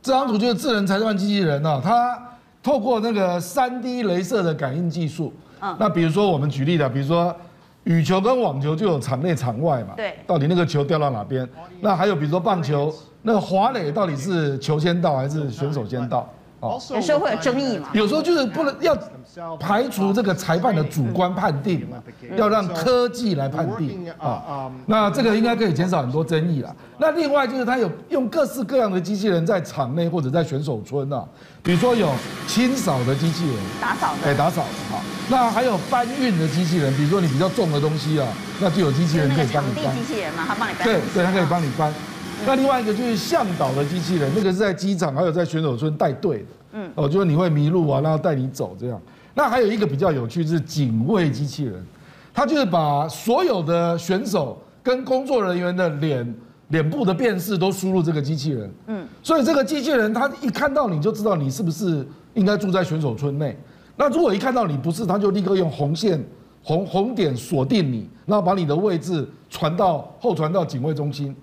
[0.00, 2.16] 这张图就是智能裁判机器人呢，它
[2.62, 5.32] 透过那个三 D 镭射的感应技术，
[5.78, 7.34] 那比如说我们举例的，比如说
[7.84, 11.48] 羽球跟网球就有场内场外嘛，对，到底那个球掉到哪边？
[11.80, 12.92] 那还有比如说棒球，
[13.22, 16.28] 那个滑垒到底是球先到还是选手先到？
[16.90, 17.88] 有时候会有争议嘛？
[17.92, 18.96] 有时候就是不能要
[19.60, 21.98] 排除这个裁判的主观判定嘛，
[22.34, 24.72] 要让科技来判定啊。
[24.86, 26.74] 那这个应该可以减少很多争议了。
[26.98, 31.24] 那另外就是他有用各式各样的机器人在场内或者在选手村啊，
[31.62, 32.08] 比如说有
[32.48, 35.00] 清扫的机器人，打扫的，哎，打扫的哈。
[35.28, 38.28] 那还有搬运的机器人，比如说你比较重的东西啊，
[38.60, 39.96] 那就有机器人可以帮你搬。
[39.96, 40.84] 机器人嘛，他帮你搬。
[40.84, 41.92] 对对，他可以帮你搬。
[42.46, 46.44] 那另外一个就是向导的机器人，那个是在机场还有在选手村带队的。
[46.74, 49.00] 嗯，哦，就是你会迷路啊，然后带你走这样。
[49.34, 51.84] 那还有一个比较有趣是警卫机器人，
[52.32, 56.34] 它就是把所有的选手跟工作人员的脸
[56.68, 58.70] 脸部的辨识都输入这个机器人。
[58.86, 63.58] 嗯，所以这个机器人它一看到你就知道你是不是应该住在选手村内。
[63.96, 66.22] 那如果一看到你不是，他就立刻用红线
[66.62, 71.34] 红红点锁定你，然后把你的位置传到后传到警卫中心。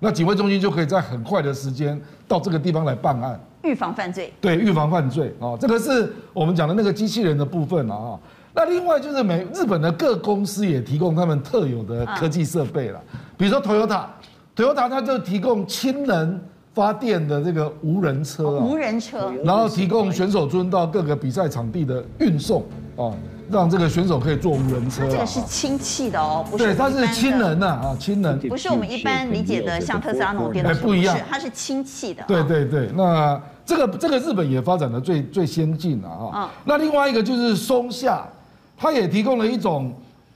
[0.00, 4.32] 那警卫中心就可以在很快的时间到这个地方来办案，预防犯罪。
[4.40, 8.20] 对，预防犯罪啊，这个是我们讲的那个机器人的部分了啊。
[8.54, 13.00] 那另外就是美日本的各公司也提供他们特有的科技设备了，
[13.36, 16.40] 比如说 Toyota，Toyota 它就提供氢能
[16.78, 22.62] 发电的这个无人车啊，无人车，然后提供选手尊到各个比赛场地的运送
[22.96, 23.10] 啊。
[23.50, 26.64] 让这个选手可以坐无人车，这个是氢气的哦，不是？
[26.64, 32.22] 对，它是氢能呐啊，氢能，不是我们一般理解的像特斯拉那种电动车，不一样，它是氢气的。
[32.28, 36.50] 对对对，那这个这个日本也发展的最最先进了啊。
[36.66, 38.28] 那另外一个就是松下，
[38.76, 39.94] 它也提供了一种，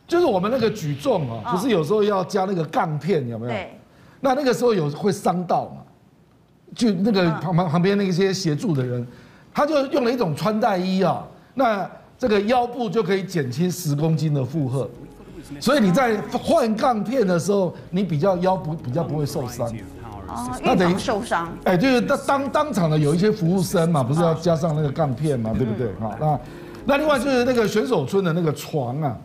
[0.08, 3.52] 就是我们那个举重啊，不是有时候要加那个杠片，有没有？
[3.52, 3.78] 对。
[4.22, 5.81] 那那个时候有会伤到嘛？
[6.74, 9.06] 就那个旁旁旁边那些协助的人，
[9.52, 11.88] 他就用了一种穿戴衣啊，那。
[12.18, 14.88] 这个腰部就可以减轻十公斤的负荷，
[15.58, 19.66] 所以你在换杠片的时候，你比较腰不比较不会受伤。
[20.28, 21.52] 哦，那等于受伤。
[21.64, 25.88] 哎，就是当当当场的有一些服务生嘛，不是要加上那个杠片嘛，对不对？
[25.98, 26.40] 好，那
[26.84, 29.18] 那另外就是那个选手村的那个床啊，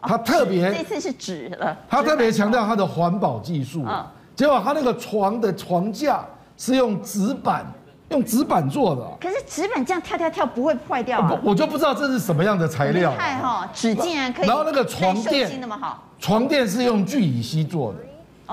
[0.00, 3.84] 他特别这次是纸了，他特别强调他的环保技术。
[3.86, 6.26] 嗯，结果他那个床的床架
[6.60, 7.64] 是用纸板，
[8.10, 9.02] 用纸板做的。
[9.18, 11.40] 可是纸板这样跳跳跳不会坏掉啊？
[11.42, 13.16] 我就不知道这是什么样的材料。
[13.16, 14.46] 太哈，纸竟然可以。
[14.46, 17.98] 然后那个床垫那么好，床垫是用聚乙烯做的。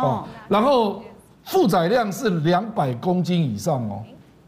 [0.01, 1.03] 哦，然后
[1.43, 4.01] 负载量是两百公斤以上哦，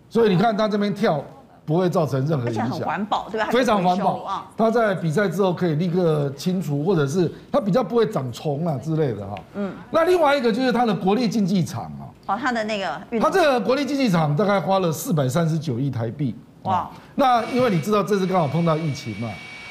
[0.10, 1.22] 所以你看它这边跳。
[1.70, 3.48] 不会造成任何影响，很环保，对吧？
[3.52, 4.44] 非常环保。
[4.58, 9.36] 它在比赛之后可以立刻清除，或者是它比较不会长虫啊之类的哈。
[9.54, 9.72] 嗯。
[9.92, 12.10] 那另外一个就是它的国立竞技场啊。
[12.26, 13.00] 哦，它的那个。
[13.22, 16.36] 它这个国立竞技场大概花了四百三十九亿台币。
[16.64, 16.90] 哇。
[17.14, 19.30] 那因为你知道这次刚好碰到疫情嘛，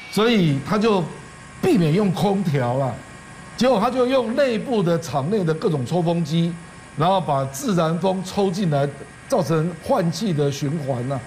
[0.09, 1.03] 所以他就
[1.61, 2.93] 避免用空调了，
[3.57, 6.53] 结果他就用内部的场内的各种抽风机，
[6.95, 8.87] 然后把自然风抽进来，
[9.27, 11.19] 造成换气的循环呐。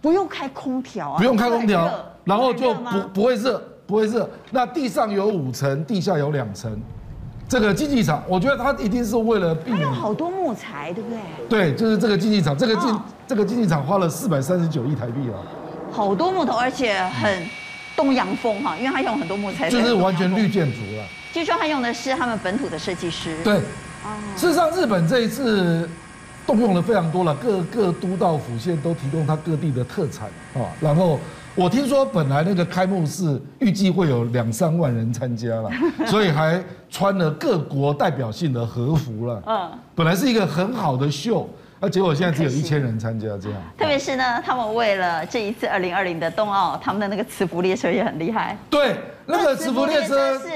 [0.00, 1.90] 不用开空调啊，不用开空调，
[2.24, 4.28] 然后就不不会热，不会热。
[4.50, 6.80] 那地上有五层，地下有两层。
[7.48, 9.82] 这个竞技场，我觉得它一定是为了避免。
[9.82, 11.18] 它有好多木材，对不对？
[11.48, 15.40] 对，就是这个竞技场，这个竞这个竞技场花了四百三十九亿台币啊。
[15.90, 17.42] 好多木头，而且很
[17.96, 19.70] 东洋风哈，因为它用很多木材。
[19.70, 21.04] 就是完全绿建筑了。
[21.32, 23.36] 据说他用的是他们本土的设计师。
[23.42, 23.56] 对，
[24.36, 25.88] 事实上日本这一次。
[26.48, 30.64] 动用了非常多了，各个都道府县都提供他各地的特产啊。
[30.80, 31.20] 然后
[31.54, 35.70] 我听说本来那个开幕式预计会有两三万人参加了，
[36.08, 36.58] 所以还
[36.88, 39.42] 穿了各国代表性的和服了。
[39.46, 41.46] 嗯，本来是一个很好的秀，
[41.80, 43.60] 那结果现在只有一千人参加这样。
[43.76, 48.56] 特别是呢，他们为了这一次二零二零的冬奥，他们的那个磁浮列车也很厉害。
[48.70, 50.48] 对，那个磁浮列车是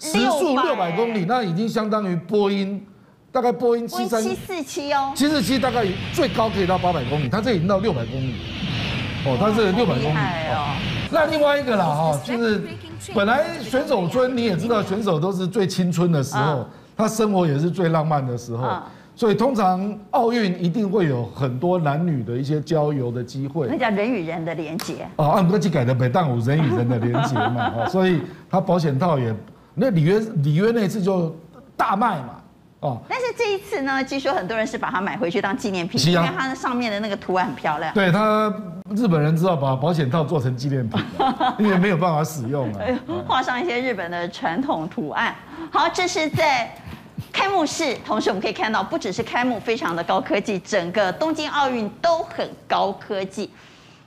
[0.00, 2.84] 时速六百公里，那已经相当于波音。
[3.36, 8.34] 大概波音七三七四七哦，七四七大概最高可以到八百公里，它这已经到六百公里
[9.26, 10.74] 哦，它是六百公里哦。
[11.10, 12.62] 那另外一个啦哈，就是
[13.14, 18.66] 本来选手村你也知道，选手都是最青春的时候，他生活也是最浪漫的时候，
[19.14, 23.68] 所以通常奥运一定会有很多男女的一些交游的机会。
[23.68, 29.30] 那叫人与人的连接哦，按国际改的北淡五人与人的连接嘛，哦所以他保险套也
[29.74, 31.36] 那里约里约那次就
[31.76, 32.30] 大卖嘛。
[32.80, 37.92] 哦，但是这一次呢，据说很多人是把它买回去当纪念品，因为它上面的那个图案很漂亮。
[37.94, 38.52] 对他，
[38.94, 41.02] 日本人知道把保险套做成纪念品，
[41.58, 42.80] 因为没有办法使用啊。
[43.26, 45.34] 画上一些日本的传统图案。
[45.72, 46.70] 好，这是在
[47.32, 53.50] 开幕式，同时我们可以看到，不只是开幕非常的高科技，整个东京奥运都很高科技。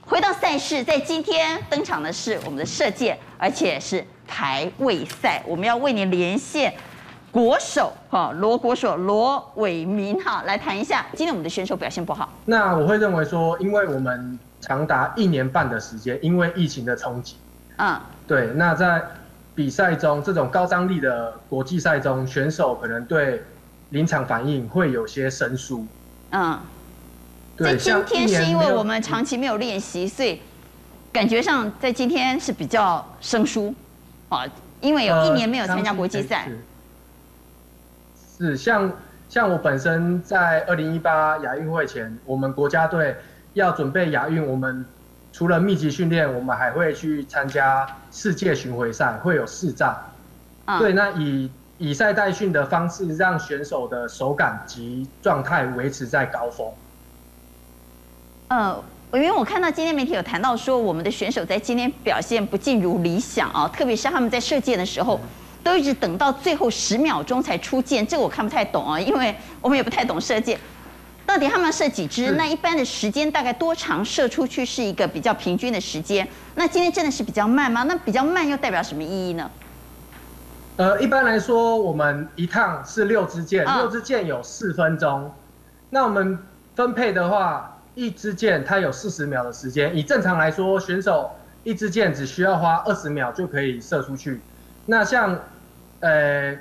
[0.00, 6.72] 回到赛事，在今天登场的是我们的射箭，而且是排位赛，我们要为您连线。
[7.30, 12.28] 国手哈罗国手罗伟民哈来谈一下，今天我们的选手表现不好。
[12.46, 17.36] 那我会认为说，因为我们长达一年半的时间，因为疫情的冲击，
[17.76, 18.48] 嗯，对。
[18.54, 19.00] 那在
[19.54, 23.44] 比赛中，这种高张力的国际赛中，选手可能对
[23.90, 25.86] 临场反应会有些生疏。
[26.30, 26.58] 嗯，
[27.56, 27.76] 对。
[27.76, 30.42] 在今天是因为我们长期没有练习，所以
[31.12, 33.72] 感觉上在今天是比较生疏
[34.28, 34.44] 啊，
[34.80, 36.48] 因为有一年没有参加国际赛。
[38.40, 38.90] 是像
[39.28, 43.14] 像我本身在二零一八亚运会前，我们国家队
[43.52, 44.82] 要准备亚运，我们
[45.30, 49.94] 除了密集训练，我们还会去参加世界巡回赛，会有四站。
[50.64, 56.66] 嗯、对，那以以赛代训的方式，让选手的手感及状态维持在高峰。
[58.48, 65.20] 呃，因为我看到今天媒体有谈到说，我们的选手在今天表现不尽如理想啊，特别是他们在射箭的时候。
[65.22, 70.58] 嗯都一直等到最后十秒钟才出箭，这个我看不太懂啊，因为我们也不太懂射箭。
[71.26, 72.32] 到底他们要射几支？
[72.32, 74.04] 那一般的时间大概多长？
[74.04, 76.26] 射出去是一个比较平均的时间。
[76.56, 77.84] 那今天真的是比较慢吗？
[77.84, 79.48] 那比较慢又代表什么意义呢？
[80.76, 85.30] 呃，一般来说，我们一趟是六支箭，六支箭有四分钟。
[85.90, 86.36] 那我们
[86.74, 89.96] 分配的话，一支箭它有四十秒的时间。
[89.96, 91.30] 以正常来说，选手
[91.62, 94.40] 一支箭只需要花二十秒就可以射出去。
[94.86, 95.38] 那像，
[96.00, 96.56] 呃，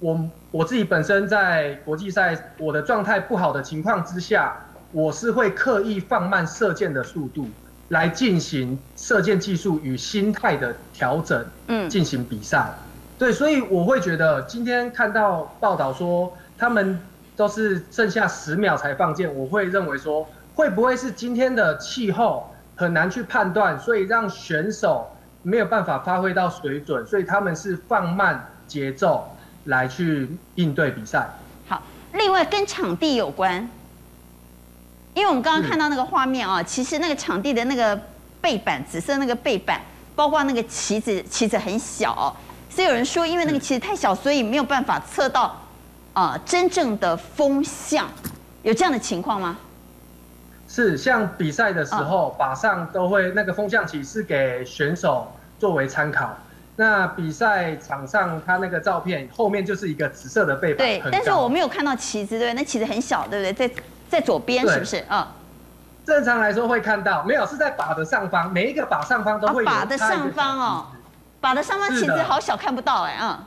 [0.00, 4.54] 我我自己本身在国际赛，我的状态不好的情况之下，
[4.92, 7.48] 我是会刻意放慢射箭的速度，
[7.88, 12.68] 来进行射箭技术与心态的调整，嗯，进行比赛。
[13.18, 17.00] 对，所以我会觉得今天看到报道说他们
[17.34, 25.10] 都是剩下十秒才放箭，我会认为说会不会是今天的气候很难去判断，所以让选手。
[25.42, 31.28] 没有办法发挥到水准，所以他们是放慢节奏来去应对比赛。
[31.68, 33.68] 好，另外跟场地有关，
[35.14, 37.98] 因为我们刚刚看到那个画面啊，其实那个场地的那个
[38.40, 39.80] 背板，紫色那个背板，
[40.14, 42.36] 包括那个旗子，旗子很小，
[42.68, 45.60] 所以有人说，因为那个旗子太小，所以没有办法测到
[46.12, 48.08] 啊、呃、真正的风向，
[48.62, 49.56] 有这样的情况吗？
[50.68, 56.36] 是，像比赛的时候，靶上都会那个风向旗是给选手作为参考。
[56.78, 60.86] 那比赛场上，他那个照片后面就是一个紫色的背板。
[60.86, 62.54] 对，但是我没有看到旗子，对不对？
[62.54, 63.68] 那旗子很小，对不对？
[63.68, 63.74] 在
[64.10, 65.02] 在左边是不是？
[65.08, 65.26] 嗯。
[66.04, 69.70] 正常来说会看到，没有是在靶的上方，每一个靶上方都会有。
[69.70, 70.86] 靶的上方哦，
[71.40, 73.38] 靶的上方旗子好小，看不到哎，嗯。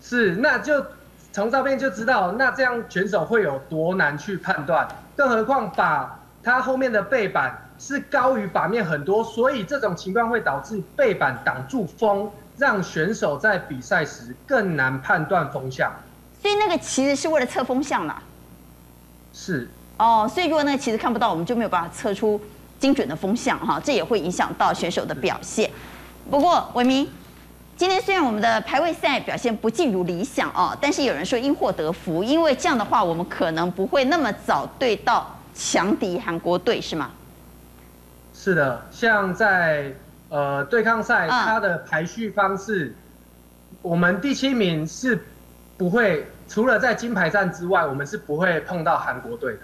[0.00, 0.86] 是，那就
[1.32, 4.86] 从照片就知道，那这样选手会有多难去判断？
[5.16, 6.06] 更何况靶
[6.42, 12.30] 它后面的背板是高于靶面很多，所以这种情况会导致背板挡住风。
[12.56, 15.92] 让选手在比赛时更难判断风向，
[16.40, 18.22] 所以那个旗子是为了测风向啦。
[19.32, 22.40] 是哦，所以如果那个旗子看不到，我们就没有办法测出
[22.78, 25.68] 精准的风向哈，这也会影响到选手的表现。
[26.30, 27.10] 不过伟明，
[27.76, 37.10] 今天虽然我们的排位赛表现不尽如理想哦，但是有人说因祸得福，因为这样的话我们可能不会那么早对到强敌韩国队，是吗？
[38.32, 39.92] 是的，像在。
[40.34, 42.92] 呃，对抗赛它的排序方式，
[43.82, 45.16] 我们第七名是
[45.76, 49.60] 不会，除了在金牌战之外，我们是不会碰到韩国队的。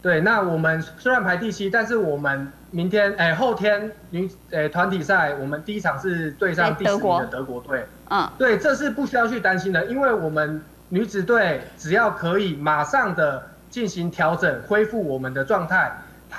[0.00, 7.84] 对，那我们虽然排第七，但是我们明天哎后天女哎团体赛，我们第一场是对上第十名的德国队。
[8.08, 15.92] 嗯，对，这是不需要去担心的，因为我们女子队只要可以马上的进行调整，恢复我们的状态，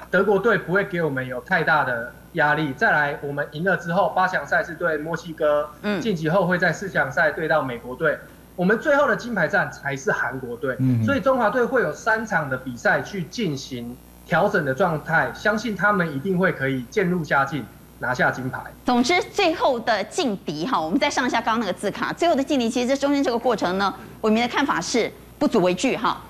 [0.10, 2.12] 德国队不会给我们有太大的。
[2.34, 8.18] 压力再来，我们赢了之后，八强赛是对墨西哥，嗯，晋级后会在四强赛对到美国队，
[8.56, 17.66] 我们最后的金牌战才是韩国队，嗯，所以中华队会有三场的比赛去进行调整的状态，相信他们一定会可以渐入佳境，
[18.00, 18.62] 拿下金牌。
[18.86, 26.22] 总之，最后的劲敌哈，我们再上一下刚刚那个字卡，最后的劲敌，其实这中间这个过程呢，我们的看法是不足为惧哈。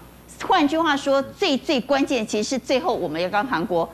[0.43, 3.87] 换句话说，最最关键其实是最后我们要跟韩国。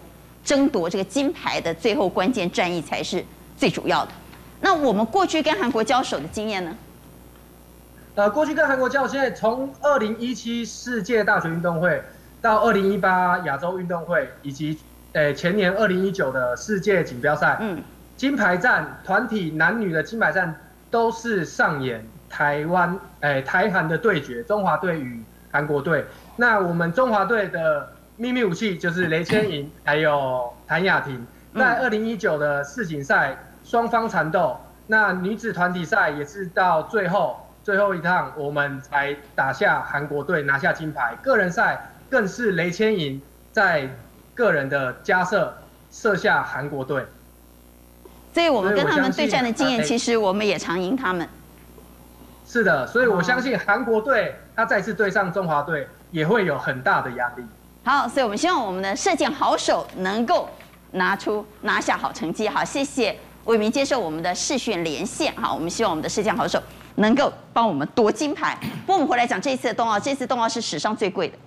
[0.48, 3.22] 争夺这个金牌的最后关键战役才是
[3.58, 4.12] 最主要的。
[4.62, 6.74] 那我们过去跟韩国交手的经验呢？
[8.16, 12.02] 呃，过去跟韩国交手，现在从二零一七世界大学运动会
[12.42, 14.80] 到二零一八亚洲运动会，以及
[15.12, 17.84] 诶前年二零一九的世界锦标赛，嗯，
[18.16, 20.56] 金牌战团体男女的金牌战
[20.90, 26.06] 都是上演台湾诶台韩的对决，中华队与韩国队。
[26.38, 27.90] 那我们中华队的。
[28.18, 31.26] 秘密武器就是雷千莹还有谭雅婷，
[31.56, 41.16] 在二零一九的世锦赛双方缠斗，那女子团体赛也是到最后最后一趟，我们才打下韩国队拿下金牌。
[41.22, 43.88] 个人赛更是雷千莹在
[44.34, 45.56] 个人的加设
[45.92, 47.06] 射下韩国队，
[48.34, 51.30] 所以我们跟他们对战的经验，其实我们也常赢他们。
[52.48, 57.44] 是的，所以我相信韩国队他再次对上中华队也会有很大的压力。
[57.88, 60.50] 好，所以我们希望我们的射箭好手能够
[60.92, 62.46] 拿出拿下好成绩。
[62.46, 65.34] 好，谢谢伟民接受我们的视讯连线。
[65.38, 66.62] 好，我们希望我们的射箭好手
[66.96, 68.60] 能够帮我们夺金牌。
[68.86, 71.38] 不过我们回来讲这一次的冬奥，这次冬奥是史上最贵的，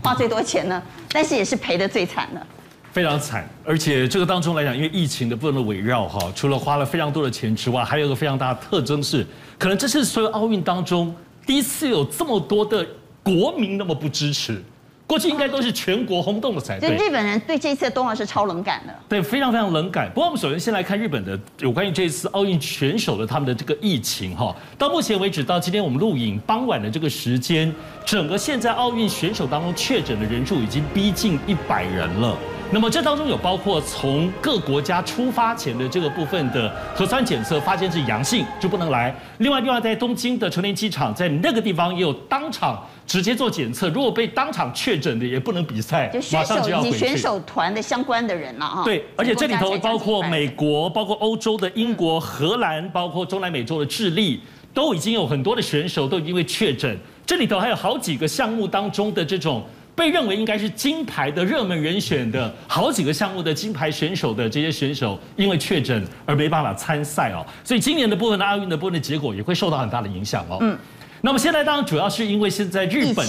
[0.00, 0.80] 花最多钱呢，
[1.10, 2.46] 但是也是赔得最惨的，
[2.92, 3.50] 非常惨。
[3.64, 9.26] 而且这个当中来讲，因为疫情的不能围绕哈，除了花了非常多的钱之外，还有一个非常大的特征是，
[9.58, 11.12] 可能这是所有奥运当中
[11.44, 12.86] 第一次有这么多的
[13.24, 14.62] 国民那么不支持。
[15.08, 16.90] 过去应该都是全国轰动的才对。
[16.90, 18.94] 就日本人对这次的冬奥是超冷感的。
[19.08, 20.08] 对，非常非常冷感。
[20.10, 24.54] 不过我们首先先来看日本的有关于这次奥运选手的他们的这个疫情哈。
[24.76, 32.36] 到目前为止，到今天我们录影傍晚的这个时间，整个现在奥运选手当中确诊的人数已经逼近一百人了。
[32.70, 39.14] 那么这当中有包括从各国家出发前的这个部分的核酸检测发现是阳性就不能来。
[39.38, 42.84] 另外，另外在东京的成田机场，在那个地方也有当场。
[43.06, 46.98] 直接做检测，如果被当场确诊的也不能比赛，马上就要回去。
[46.98, 48.84] 选手团的相关的人了啊。
[48.84, 54.42] 对，而且这里头包括美国、包括欧洲的英国、荷兰，包括中南美洲的智利，
[54.74, 56.98] 都已经有很多的选手都因为确诊。
[57.24, 59.64] 这里头还有好几个项目当中的这种
[59.98, 67.44] 被认为应该是金牌的热门人选的好几个项目的金牌选手的这些选手，因为确诊而没办法参赛哦。
[67.64, 70.58] 所以今年的部分的奥运的部分的结果也会受到很大的影响哦。
[70.60, 70.78] 嗯。
[71.20, 73.26] 那么现在当然主要是因为现在日本，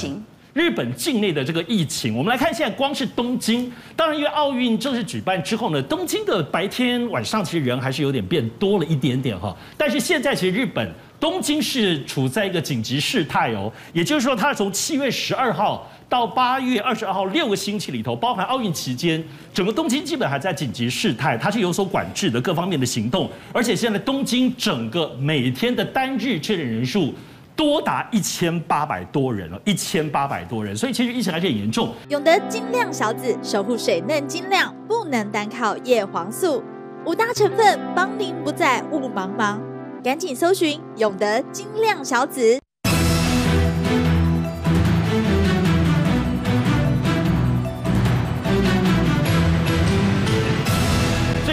[0.59, 2.17] 日本境内的这个疫情。
[2.17, 9.55] 我们来看现在光是东京，当然因为奥运正式举办之后呢，东京的白天晚上其实人还是有点变多了一点点哈。
[9.77, 15.89] 但是现在其实日本东京是处在一个紧急事态哦，也就是说它从七月十二号。
[16.09, 23.29] 到八月二十二号六个星期里头，包含奥运期间，整个东京基本还在紧急事态，它是有所管制的各方面的行动。
[23.53, 27.13] 而且现在东京整个每天的单日确诊人数
[27.59, 31.93] 多达一千八百多人了，一千八百多人，所以其实疫情还是很严重。
[32.07, 36.63] 永德晶亮小子守护水嫩晶亮，不能单靠叶黄素，
[37.05, 39.59] 五大成分帮您不再雾茫茫，
[40.01, 42.61] 赶紧搜寻永德晶亮小子。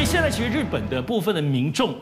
[0.05, 1.97] 现在其实日本的部分的民众，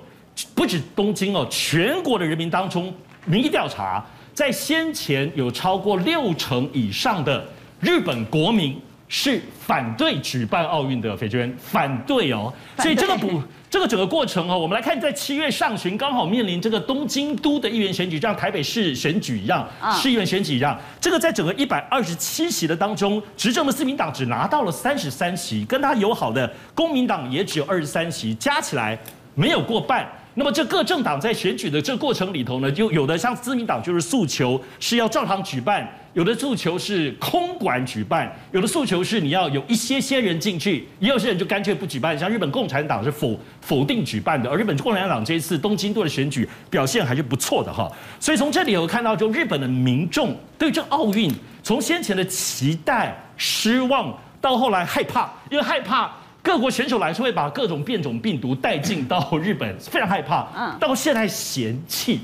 [0.55, 2.93] 不止东京哦，全国的人民当中，
[3.25, 7.45] 民意调查在先前有超过六成以上的
[7.81, 13.43] 日本国民是反对举办奥运的，斐娟反对哦，所以这个不。
[13.71, 19.69] 这个整个过程哦，我们来看，在七月上旬刚好面临这个东京都的议员选举，像台北市选举一样，
[20.01, 20.79] 市议员选举一样。
[21.01, 28.97] 这个在整个一百二十七席的当中，执政的自民党只拿到了三十三席，跟他友好的公民党也只有二十三席，加起来
[29.35, 30.09] 没有过半。
[30.37, 42.19] 那么这各政党在选举的这过程里头呢，就有的像自民党就是诉求是要照常举办，有的诉求是空管举办，有的诉求是你要有一些些人进去，也有些人就干脆不举办。
[42.19, 47.89] 像日本共产党是否否定举办的，而日本共产党这一次东京都的选举表现还是不错的哈。
[48.19, 51.33] 所以从这里有看到，就日本的民众对这奥运
[51.63, 56.11] 从先前的期待、失望，到后来害怕，因为害怕。
[56.45, 60.47] 各国选手来说会把各种变种病毒带进到日本，非常害怕。
[60.55, 62.21] 嗯，到现在嫌弃，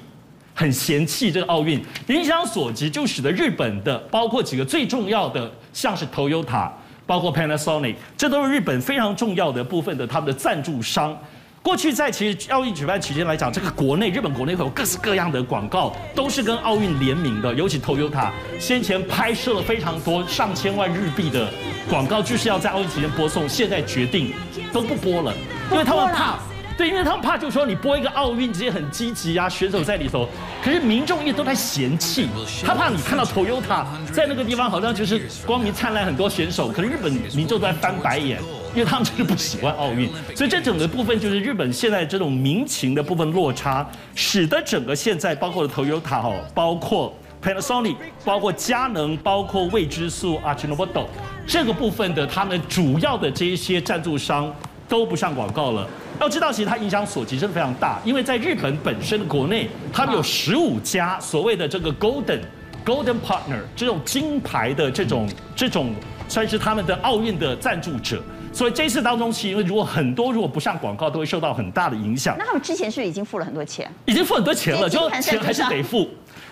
[0.55, 1.83] 很嫌弃这个奥运。
[2.09, 6.71] 影响所及，就使得日本的包括几个最重要的，像是 Toyota，
[7.07, 11.19] 包括 Panasonic，这都是日本非常重要的部分的他们的赞助商。
[11.63, 17.53] 过去在其实奥运举办期间来讲，这个国内日本国内会有各式各样的广告，都是跟奥运联名的。
[17.53, 21.49] 尤其 Toyota 先前拍摄了非常多上千万日币的
[21.89, 23.47] 广告，就是要在奥运期间播送。
[23.47, 24.33] 现在决定
[24.73, 25.35] 都不播了，
[25.71, 26.39] 因为他们怕，
[26.81, 30.27] 对，因为他们怕，就是说你播一个奥运，这些很积极啊，选手在里头，
[30.65, 32.27] 可是民众也都在嫌弃，
[32.65, 38.41] 他怕你看到 Toyota 在那个地方好像就是光明灿烂很多选手，可能日本民众都在翻白眼。
[38.73, 47.13] 因为他们就是不喜欢奥运，所以这整个部分就是日本现在这种民情的部分落差，使得整个现在包括 Toyota 哦，包括
[47.43, 51.05] Panasonic，包括佳能，包括未知数啊，Ajinomoto
[51.47, 54.55] 这个部分的他们主要的这一些赞助商
[54.89, 55.87] 都不上广告了。
[56.21, 62.41] 要知道，其实它影响所及真的非常大，因为在日本本身的国内，他们有十五家所谓的这个 Golden
[62.85, 65.95] Golden Partner 这种金牌的这种这种
[66.29, 68.23] 算是他们的奥运的赞助者。
[68.53, 72.37] 所以这一次当中，其实因为如果很多如果不上广告，都会受到很大的影响。
[72.39, 73.91] 那他们之前是不是已经付了很多钱？
[74.05, 76.09] 已经付很多钱了，就钱还是得付，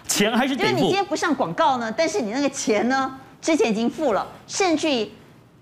[0.06, 0.70] 钱还是得付。
[0.70, 3.12] 因为你今天不上广告呢，但是你那个钱呢，
[3.42, 5.08] 之前已经付了，甚至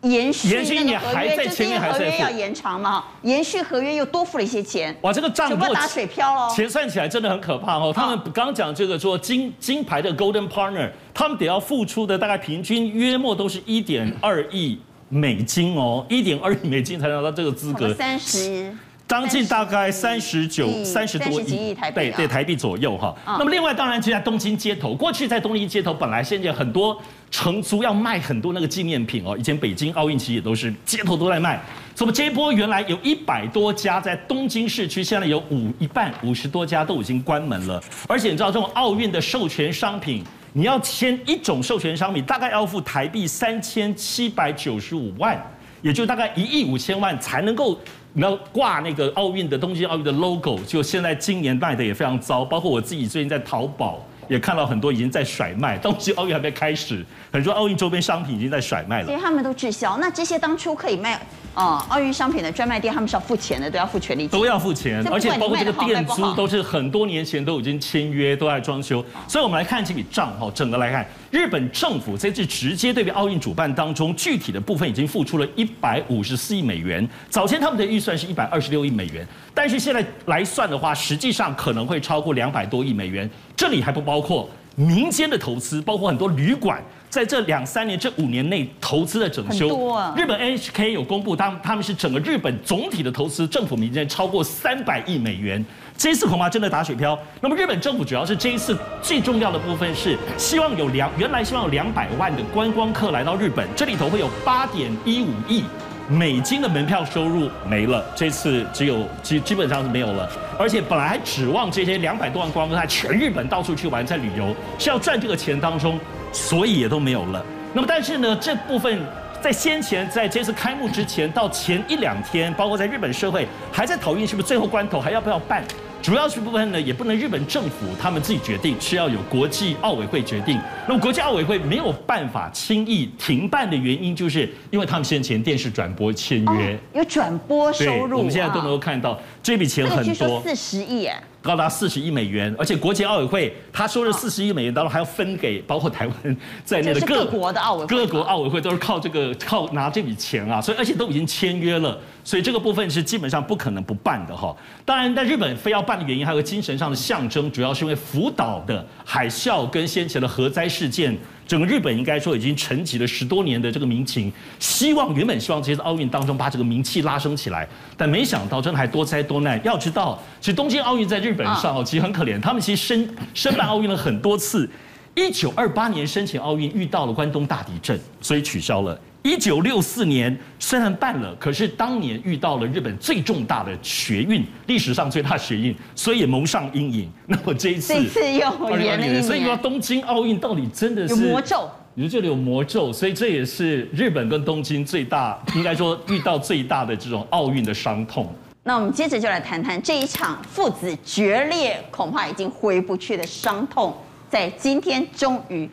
[0.06, 4.96] 于延续那个合约，就是因为合约要延长嘛，延续合约又多付了一些钱。
[5.02, 7.92] 哇，这个账如果打水漂了，钱算起来真的很可怕哦。
[7.94, 14.80] 他们刚刚讲这个说金金牌的 Golden Partner，他们得要付出的大概平均约莫都是一点二亿。
[15.08, 18.74] 美金哦，一点二亿美金才拿到这个资格，三十，
[19.08, 23.14] 将近大概三十九、三十多亿台币，对对，台币左右哈。
[23.24, 27.00] 那么另外当然就在东京街头，过去在东京街头本来现在很多
[27.30, 31.60] 承租要卖很多那个纪念品哦，以前北京奥运期也都是街头都在卖。
[31.94, 40.24] 怎么这一波原来有一百多家在东京市区，现在有五一半五十多家都已经关门了，而且你知道这种奥运的授权商品。
[40.52, 45.38] 你要签一种授权商品，大概要付台币三千七百九十五万，
[45.82, 47.78] 也就大概一亿五千万才能够
[48.16, 50.58] 你要挂那个奥运的东京奥运的 logo。
[50.66, 59.06] 就现在今年卖的也非常糟，包括我自己最近在淘宝也看到很多已经在甩卖，东京奥运还没开始，很多奥运周边商品已经在甩卖了。
[59.06, 59.98] 所以他们都滞销。
[59.98, 61.20] 那这些当初可以卖。
[61.52, 69.02] 哦，奥运商品的专卖店，他们是要付钱的，都要付权利金，都要付钱，而且包括这个店租都是很多年前都已经签约，都在装修。
[69.26, 71.06] 所以我们来看这笔账哈，整个来看，
[71.36, 77.06] 日本政府这次直接对比奥运主办当中具体的部分已经付出了一百五十四亿美元。
[77.28, 83.28] 早前他们的预算是一百二十六亿美元，但是现在来算的话，实际上可能会超过两百多亿美元。
[83.54, 86.82] 这里还不包括民间的投资，包括很多旅馆。
[87.08, 95.64] 在这两三年、这五年内投资的整修，啊、日本 NHK 有公布，他们他们是整个日本总体的投资，政府民间超过三百亿美元。
[95.98, 97.18] 这一次恐怕真的打水漂。
[97.40, 105.64] 那么日本政府主要是这一次最重要的部分是希望有两，原来希望有两百万的观光客来到日本，这里头会有八点一五亿
[106.08, 110.28] 美金的门票收入没了，这次只有基基本上是没有了。
[110.58, 115.98] 而且本来还指望这些两百多万观光客在全日本到处去玩，在旅游是要赚这个钱当中。
[116.32, 117.42] 所以也都没有了。
[117.72, 119.00] 那么，但是呢，这部分
[119.46, 125.64] 在先前在这次开幕之前到前一两天，包括在日本社会还在讨论是不是最后关头还要不要办。
[126.02, 130.58] 主要是部分呢，也不能日本政府他们自己决定，是要有国际奥委会决定。
[130.88, 141.22] 那么国际奥委会没有办法轻易停办的原因，就是因为他们先前电视转播签约、哦、有转播收入，我们现在都能够看到这笔钱很多，四十亿哎。
[141.46, 154.54] 高达四十亿美元，而且国际奥委会他说的四十亿美元当中还要分给包括台湾在内的各国的奥委会，各国奥委会都是靠这个靠拿这笔钱啊，所以而且都已经签约了，所以这个部分是基本上不可能不办的哈。
[154.84, 161.16] 当然，在日本非要办的原因还有个精神上的象征，主要是因为福岛的海啸跟先前的核灾事件。
[161.46, 169.60] 整个日本应该说已经沉寂了十多年的这个民情，希望原本希望这次奥运当中把这个名气拉升起来，但没想到真的还多灾多难。
[169.64, 174.68] 要知道，其实东京奥运在日本上哦，其实很可怜，他们其实申申办奥运了很多次，
[175.14, 178.98] 一九二八年申请奥运遇到了关东大地震，所以取消了。
[179.26, 187.10] 一九六四年虽然办了，可是当年遇到了日本最重大的学运，历史上最大学运，所以也蒙上阴影。
[187.26, 191.68] 那么这一次，这次又延了一年，所以说东京奥运到底真的是有魔咒？
[191.94, 198.32] 你说这里有魔咒，所以这也是日本跟东京最大，应该说遇到最大的这种奥运的伤痛。
[198.62, 203.92] 那我们接着就来谈谈这一场父子决裂，恐怕已经回不去的伤痛，
[204.30, 205.68] 在今天终于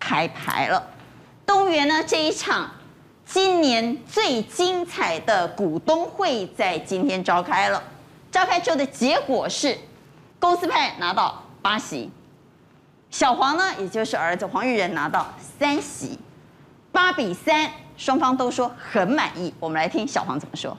[0.00, 0.82] 开牌了。
[1.46, 2.68] 东元呢这一场。
[3.26, 7.82] 今年最精彩的股东会在今天召开了，
[8.30, 9.76] 召开之后的结果是，
[10.38, 12.08] 公司派拿到八席，
[13.10, 15.26] 小黄呢，也就是儿子黄玉仁拿到
[15.58, 16.18] 三席，
[16.92, 19.52] 八比三，双方都说很满意。
[19.58, 20.78] 我们来听小黄怎么说。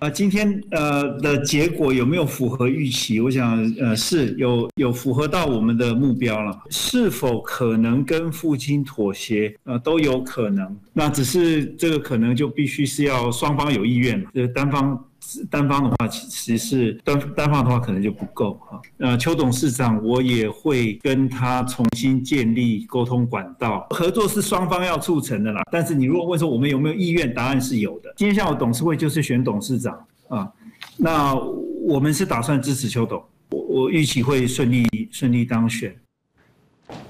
[0.00, 3.20] 呃，今天呃的结果有没有符合预期？
[3.20, 6.56] 我想呃是有有符合到我们的目标了。
[6.70, 9.54] 是否可能跟父亲妥协？
[9.64, 10.76] 呃，都有可能。
[10.92, 15.04] 那只是这个可能就必须是要双方有意愿，呃单方。
[15.50, 18.80] 单方的话，其实是单单方的话，可能就不够哈。
[18.98, 25.62] 呃，邱董事长，我也会跟他重新建立沟通管道，合作是双方要促成的啦。
[25.70, 28.12] 但是你如果问说我们有没有意愿，答案是有的。
[28.16, 30.50] 今天下午董事会就是选董事长啊，
[30.96, 35.94] 那我们是打算支持邱董，我我预期会顺利顺利当选。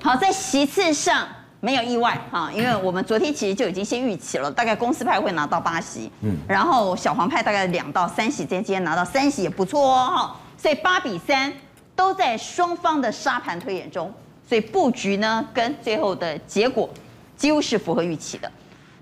[0.03, 1.29] 好，在席次上。
[1.61, 11.53] 没有意外哈，因为我们昨天其实就已经先预期了，大概公司派会拿到八席，嗯，然后小黄派大概两到三席，今天拿到三席也不错哦哈，所以八比三
[11.97, 14.13] 都在双方的沙盘推演中，
[14.49, 16.89] 所以布局呢跟最后的结果
[17.37, 18.49] 几乎是符合预期的，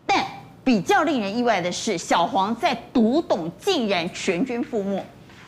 [0.07, 0.25] 但
[0.65, 5.05] 比较令人意外的是，小黄在读懂竟然全军覆没，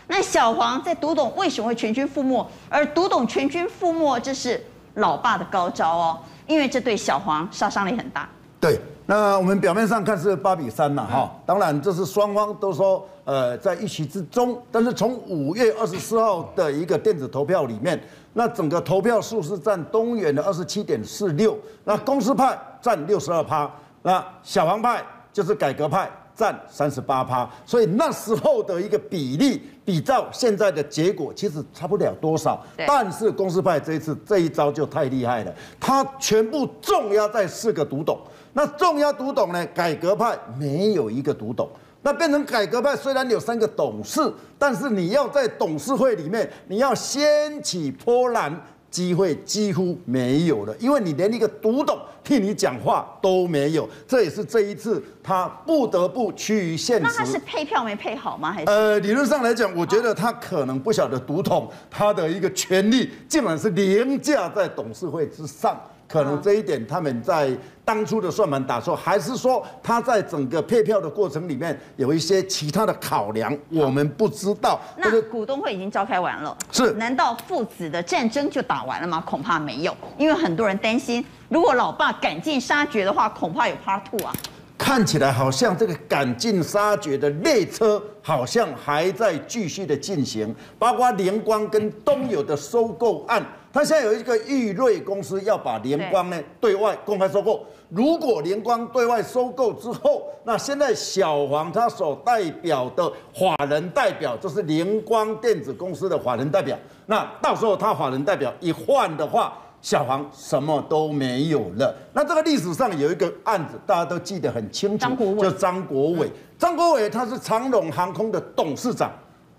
[0.09, 4.63] 那小黄在读懂为什么会全军覆没，而读懂全军覆没这是
[4.97, 6.19] 老爸的高招哦。
[6.49, 8.29] 因为这对小黄杀伤力很大。
[8.61, 14.61] 对，那我们表面上看是八比三嘛，哈，当然这是双方都说，呃，在预期之中。
[14.73, 23.71] 但是从五月二十四号的一个电子投票里面，那整个投票数是占东元的二十七点四六，那公司派占六十二趴，
[24.03, 26.11] 那小黄派就是改革派。
[26.39, 32.65] 占三十八趴，所以那时候的一个比例比照现在的结果，其实差不了多少。
[32.87, 38.17] 但是公司派这一次这一招就太厉害了，他全部重压在四个独董。
[38.53, 39.67] 那重压独董呢？
[39.75, 41.69] 改革派没有一个独董，
[42.03, 48.57] 那变成改革派虽然有三个董事，但是你要在董事会里面，你要掀起波澜。
[48.91, 57.03] 机会几乎没有了，因为你连一个独董替你讲话都没有，这也是这一次他不得不趋于现实。
[57.03, 58.53] 那他是配票没配好吗？
[58.53, 58.71] 还是？
[58.71, 65.79] 呃，理论上来讲，我觉得他可能不晓得独董他的一个权利，竟然是凌驾在董事会之上。
[66.09, 67.55] 可能这一点他们在
[67.85, 74.81] 当初的算盘打错，还是说他在整个配票的过程里面有一些其他的考量，我们不知道。
[74.97, 76.93] 那股东会已经召开完了，是？
[76.93, 79.23] 难道父子的战争就打完了吗？
[79.27, 84.33] 恐怕没有，因为很多人担心，如果老爸赶尽杀绝的话，恐怕有 Part Two 啊。
[84.79, 93.45] 看起来好像这个赶尽杀绝的列车好像还在继续的进行，包括联光跟东友的收购案。
[93.79, 97.65] 他现在有一个裕瑞公司要把联光呢对外公开收购。
[97.91, 106.77] 如果联光对外收购之后，那现在小黄他所代表的法人代表就是联光电子公司的法人代表。
[107.07, 111.95] 那到时候他法人代表一换的话，小黄什么都没有了。
[112.13, 116.29] 那这个历史上有一个案子，大家都记得很清楚，叫张国伟。
[116.59, 119.09] 张国伟他是长荣航空的董事长，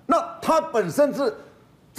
[0.07, 1.33] 那他本身是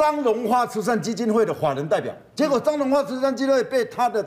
[0.00, 4.26] 张荣发慈善基金会的法人代表，结果张荣发慈善基金会被他的。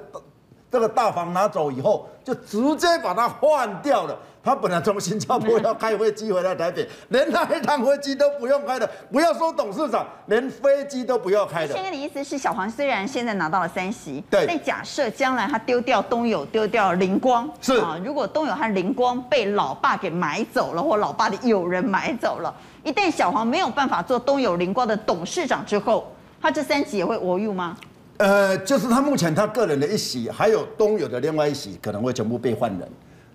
[0.73, 4.17] 这个大房拿走以后，就直接把它换掉了。
[4.43, 8.89] 他本来从新加坡要开飞机回来台北，连那一趟飞机都不用开的。
[9.11, 11.75] 不要说董事长，连飞机都不要开的。
[11.75, 22.51] 现在的意思是，小黄虽然现在拿到了三席，对，但假设将来他丢掉东友，丢掉灵光，是啊，如果东友和灵光被老爸给买走了，或老爸的友人买走了，
[22.83, 26.11] 一旦小黄没有办法做东友灵光的董事长之后，
[26.41, 27.77] 他这三席也会挪用吗？
[28.17, 32.87] 呃，就是他目前他个人的一席，还有东友的另外一席，可能会全部被换人，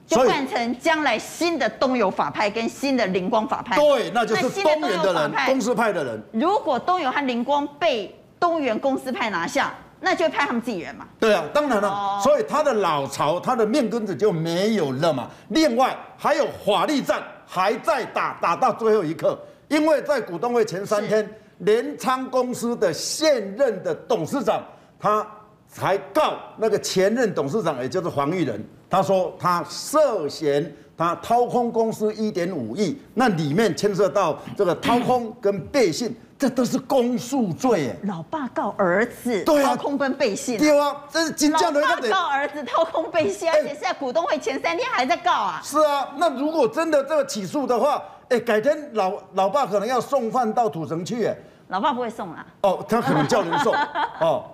[0.06, 3.76] 就换成将来新的东友法派跟新的灵光法派。
[3.76, 6.22] 对，那就是东元的人，公司派的人。
[6.32, 11.04] 如果东友和灵光被东元公司派拿下，那就派他们自己人嘛。
[11.18, 15.28] 对啊，当然了，哦、所以他的老巢，他的命根子就没有了嘛。
[15.48, 24.62] 另外还有法律战还在打，打到最后一刻，因为在股东会前三天，联昌公司的现任的董事长。
[25.00, 25.24] 他
[25.68, 37.94] 才告那个前任董事长，也就是黄玉仁，他说他涉嫌他掏空公司一点五亿，那里面牵涉到这个掏空跟背信，这都是公诉罪。
[38.02, 41.80] 老爸告儿子，对啊，掏空跟背信，对啊，这是金价的。
[41.80, 45.60] 老爸告儿子掏空背信，而且是在股东会前三天还在告啊。
[45.62, 51.36] 是啊，那如果真的这个起诉的话，哎，改天老老爸可能要送饭到土城去，哎，
[51.68, 52.46] 老爸不会送啊。
[52.62, 53.74] 哦，他可能叫人送，
[54.20, 54.44] 哦。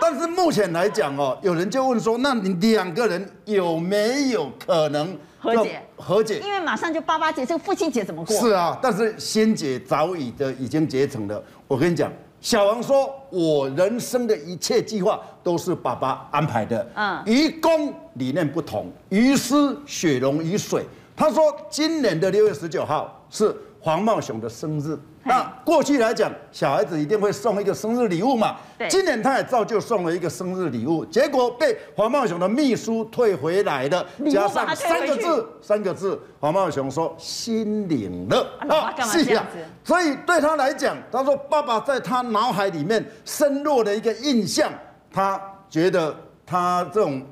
[0.00, 5.82] 但是目前来讲哦，有人就问说，那你两个人有没有可能和解？
[5.96, 6.40] 和解？
[6.40, 8.34] 因为马上就八八节，这个父亲节怎么过？
[8.36, 11.40] 是啊，但是仙姐早已的已经结成了。
[11.68, 12.10] 我跟你讲，
[12.40, 16.84] 小王说，我人生的一切计划都是爸爸安排的。
[16.94, 20.84] 嗯，于公理念不同，于私血浓于水。
[21.14, 24.98] 他说，今年的六月十九号是黄茂雄的生日。
[25.24, 28.56] 那过去来讲，小孩子一定会送一个生日礼物嘛。
[28.76, 28.88] 对。
[28.88, 38.46] 今年他也照旧送了一个生日礼物，结果被黄茂雄的秘书退回来了，加上三个字，三个字，黄茂雄说心领了。
[38.68, 39.46] 啊，是啊。
[39.84, 44.72] 所以对他来讲，他说爸爸在他脑海里面深入的一个印象，
[45.12, 46.14] 他觉得
[46.44, 47.22] 他这种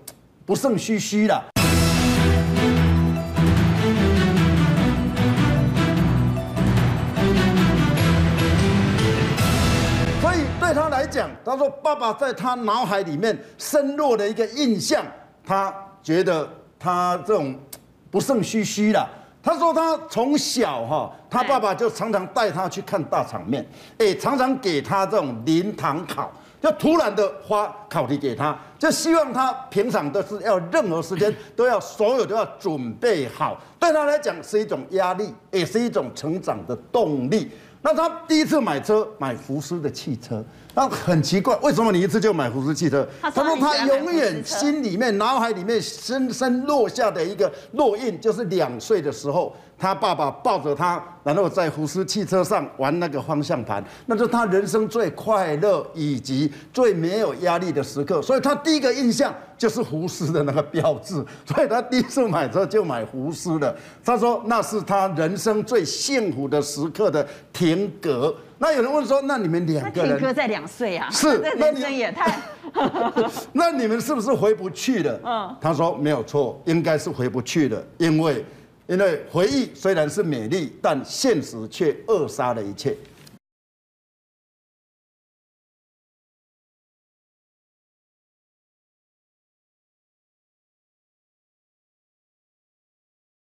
[0.47, 1.43] 不胜唏嘘了。
[11.51, 15.05] 他说爸爸在他脑海里面深入的一个印象，
[15.45, 16.49] 他觉得
[16.79, 17.53] 他这种
[18.09, 19.05] 不胜唏嘘了。
[19.43, 23.67] 他说他从小哈，他爸爸就常常带他去看大场面，
[23.99, 26.31] 哎，常常给他这种临堂考，
[26.63, 33.61] 就突然的发考题给他，就希望他平常都是要任何时间都要所有都要准备好。
[33.81, 37.51] 对他来讲是一种压力，也是一种成长的动力。
[37.83, 40.45] 那他第一次买车，买福斯的汽车。
[40.75, 43.07] 那很奇怪，为什么你一次就买福斯汽车？
[43.21, 58.23] 他说他永远心里面、脑海里面深深落下的一个烙印，就是两岁的时候，他爸爸抱着他，然后在福斯汽车上玩那个方向盘，那是他人生最快乐以及最没有压力的时刻。
[58.23, 61.15] 所以他第一个印象就是福斯的那个标志，
[61.45, 63.77] 所以他第一次买车就买福斯的。
[64.05, 68.33] 他说那是他人生最幸福的时刻的停格。
[68.63, 71.09] 那有人问说，那你们两个人，哥在两岁啊？
[71.11, 72.39] 是， 那人生也太
[73.55, 75.19] 那你们是不是回不去了？
[75.25, 78.45] 嗯，他说没有错，应该是回不去了，因为
[78.87, 82.95] 因为回忆虽然是美丽，但现实却扼杀了一切。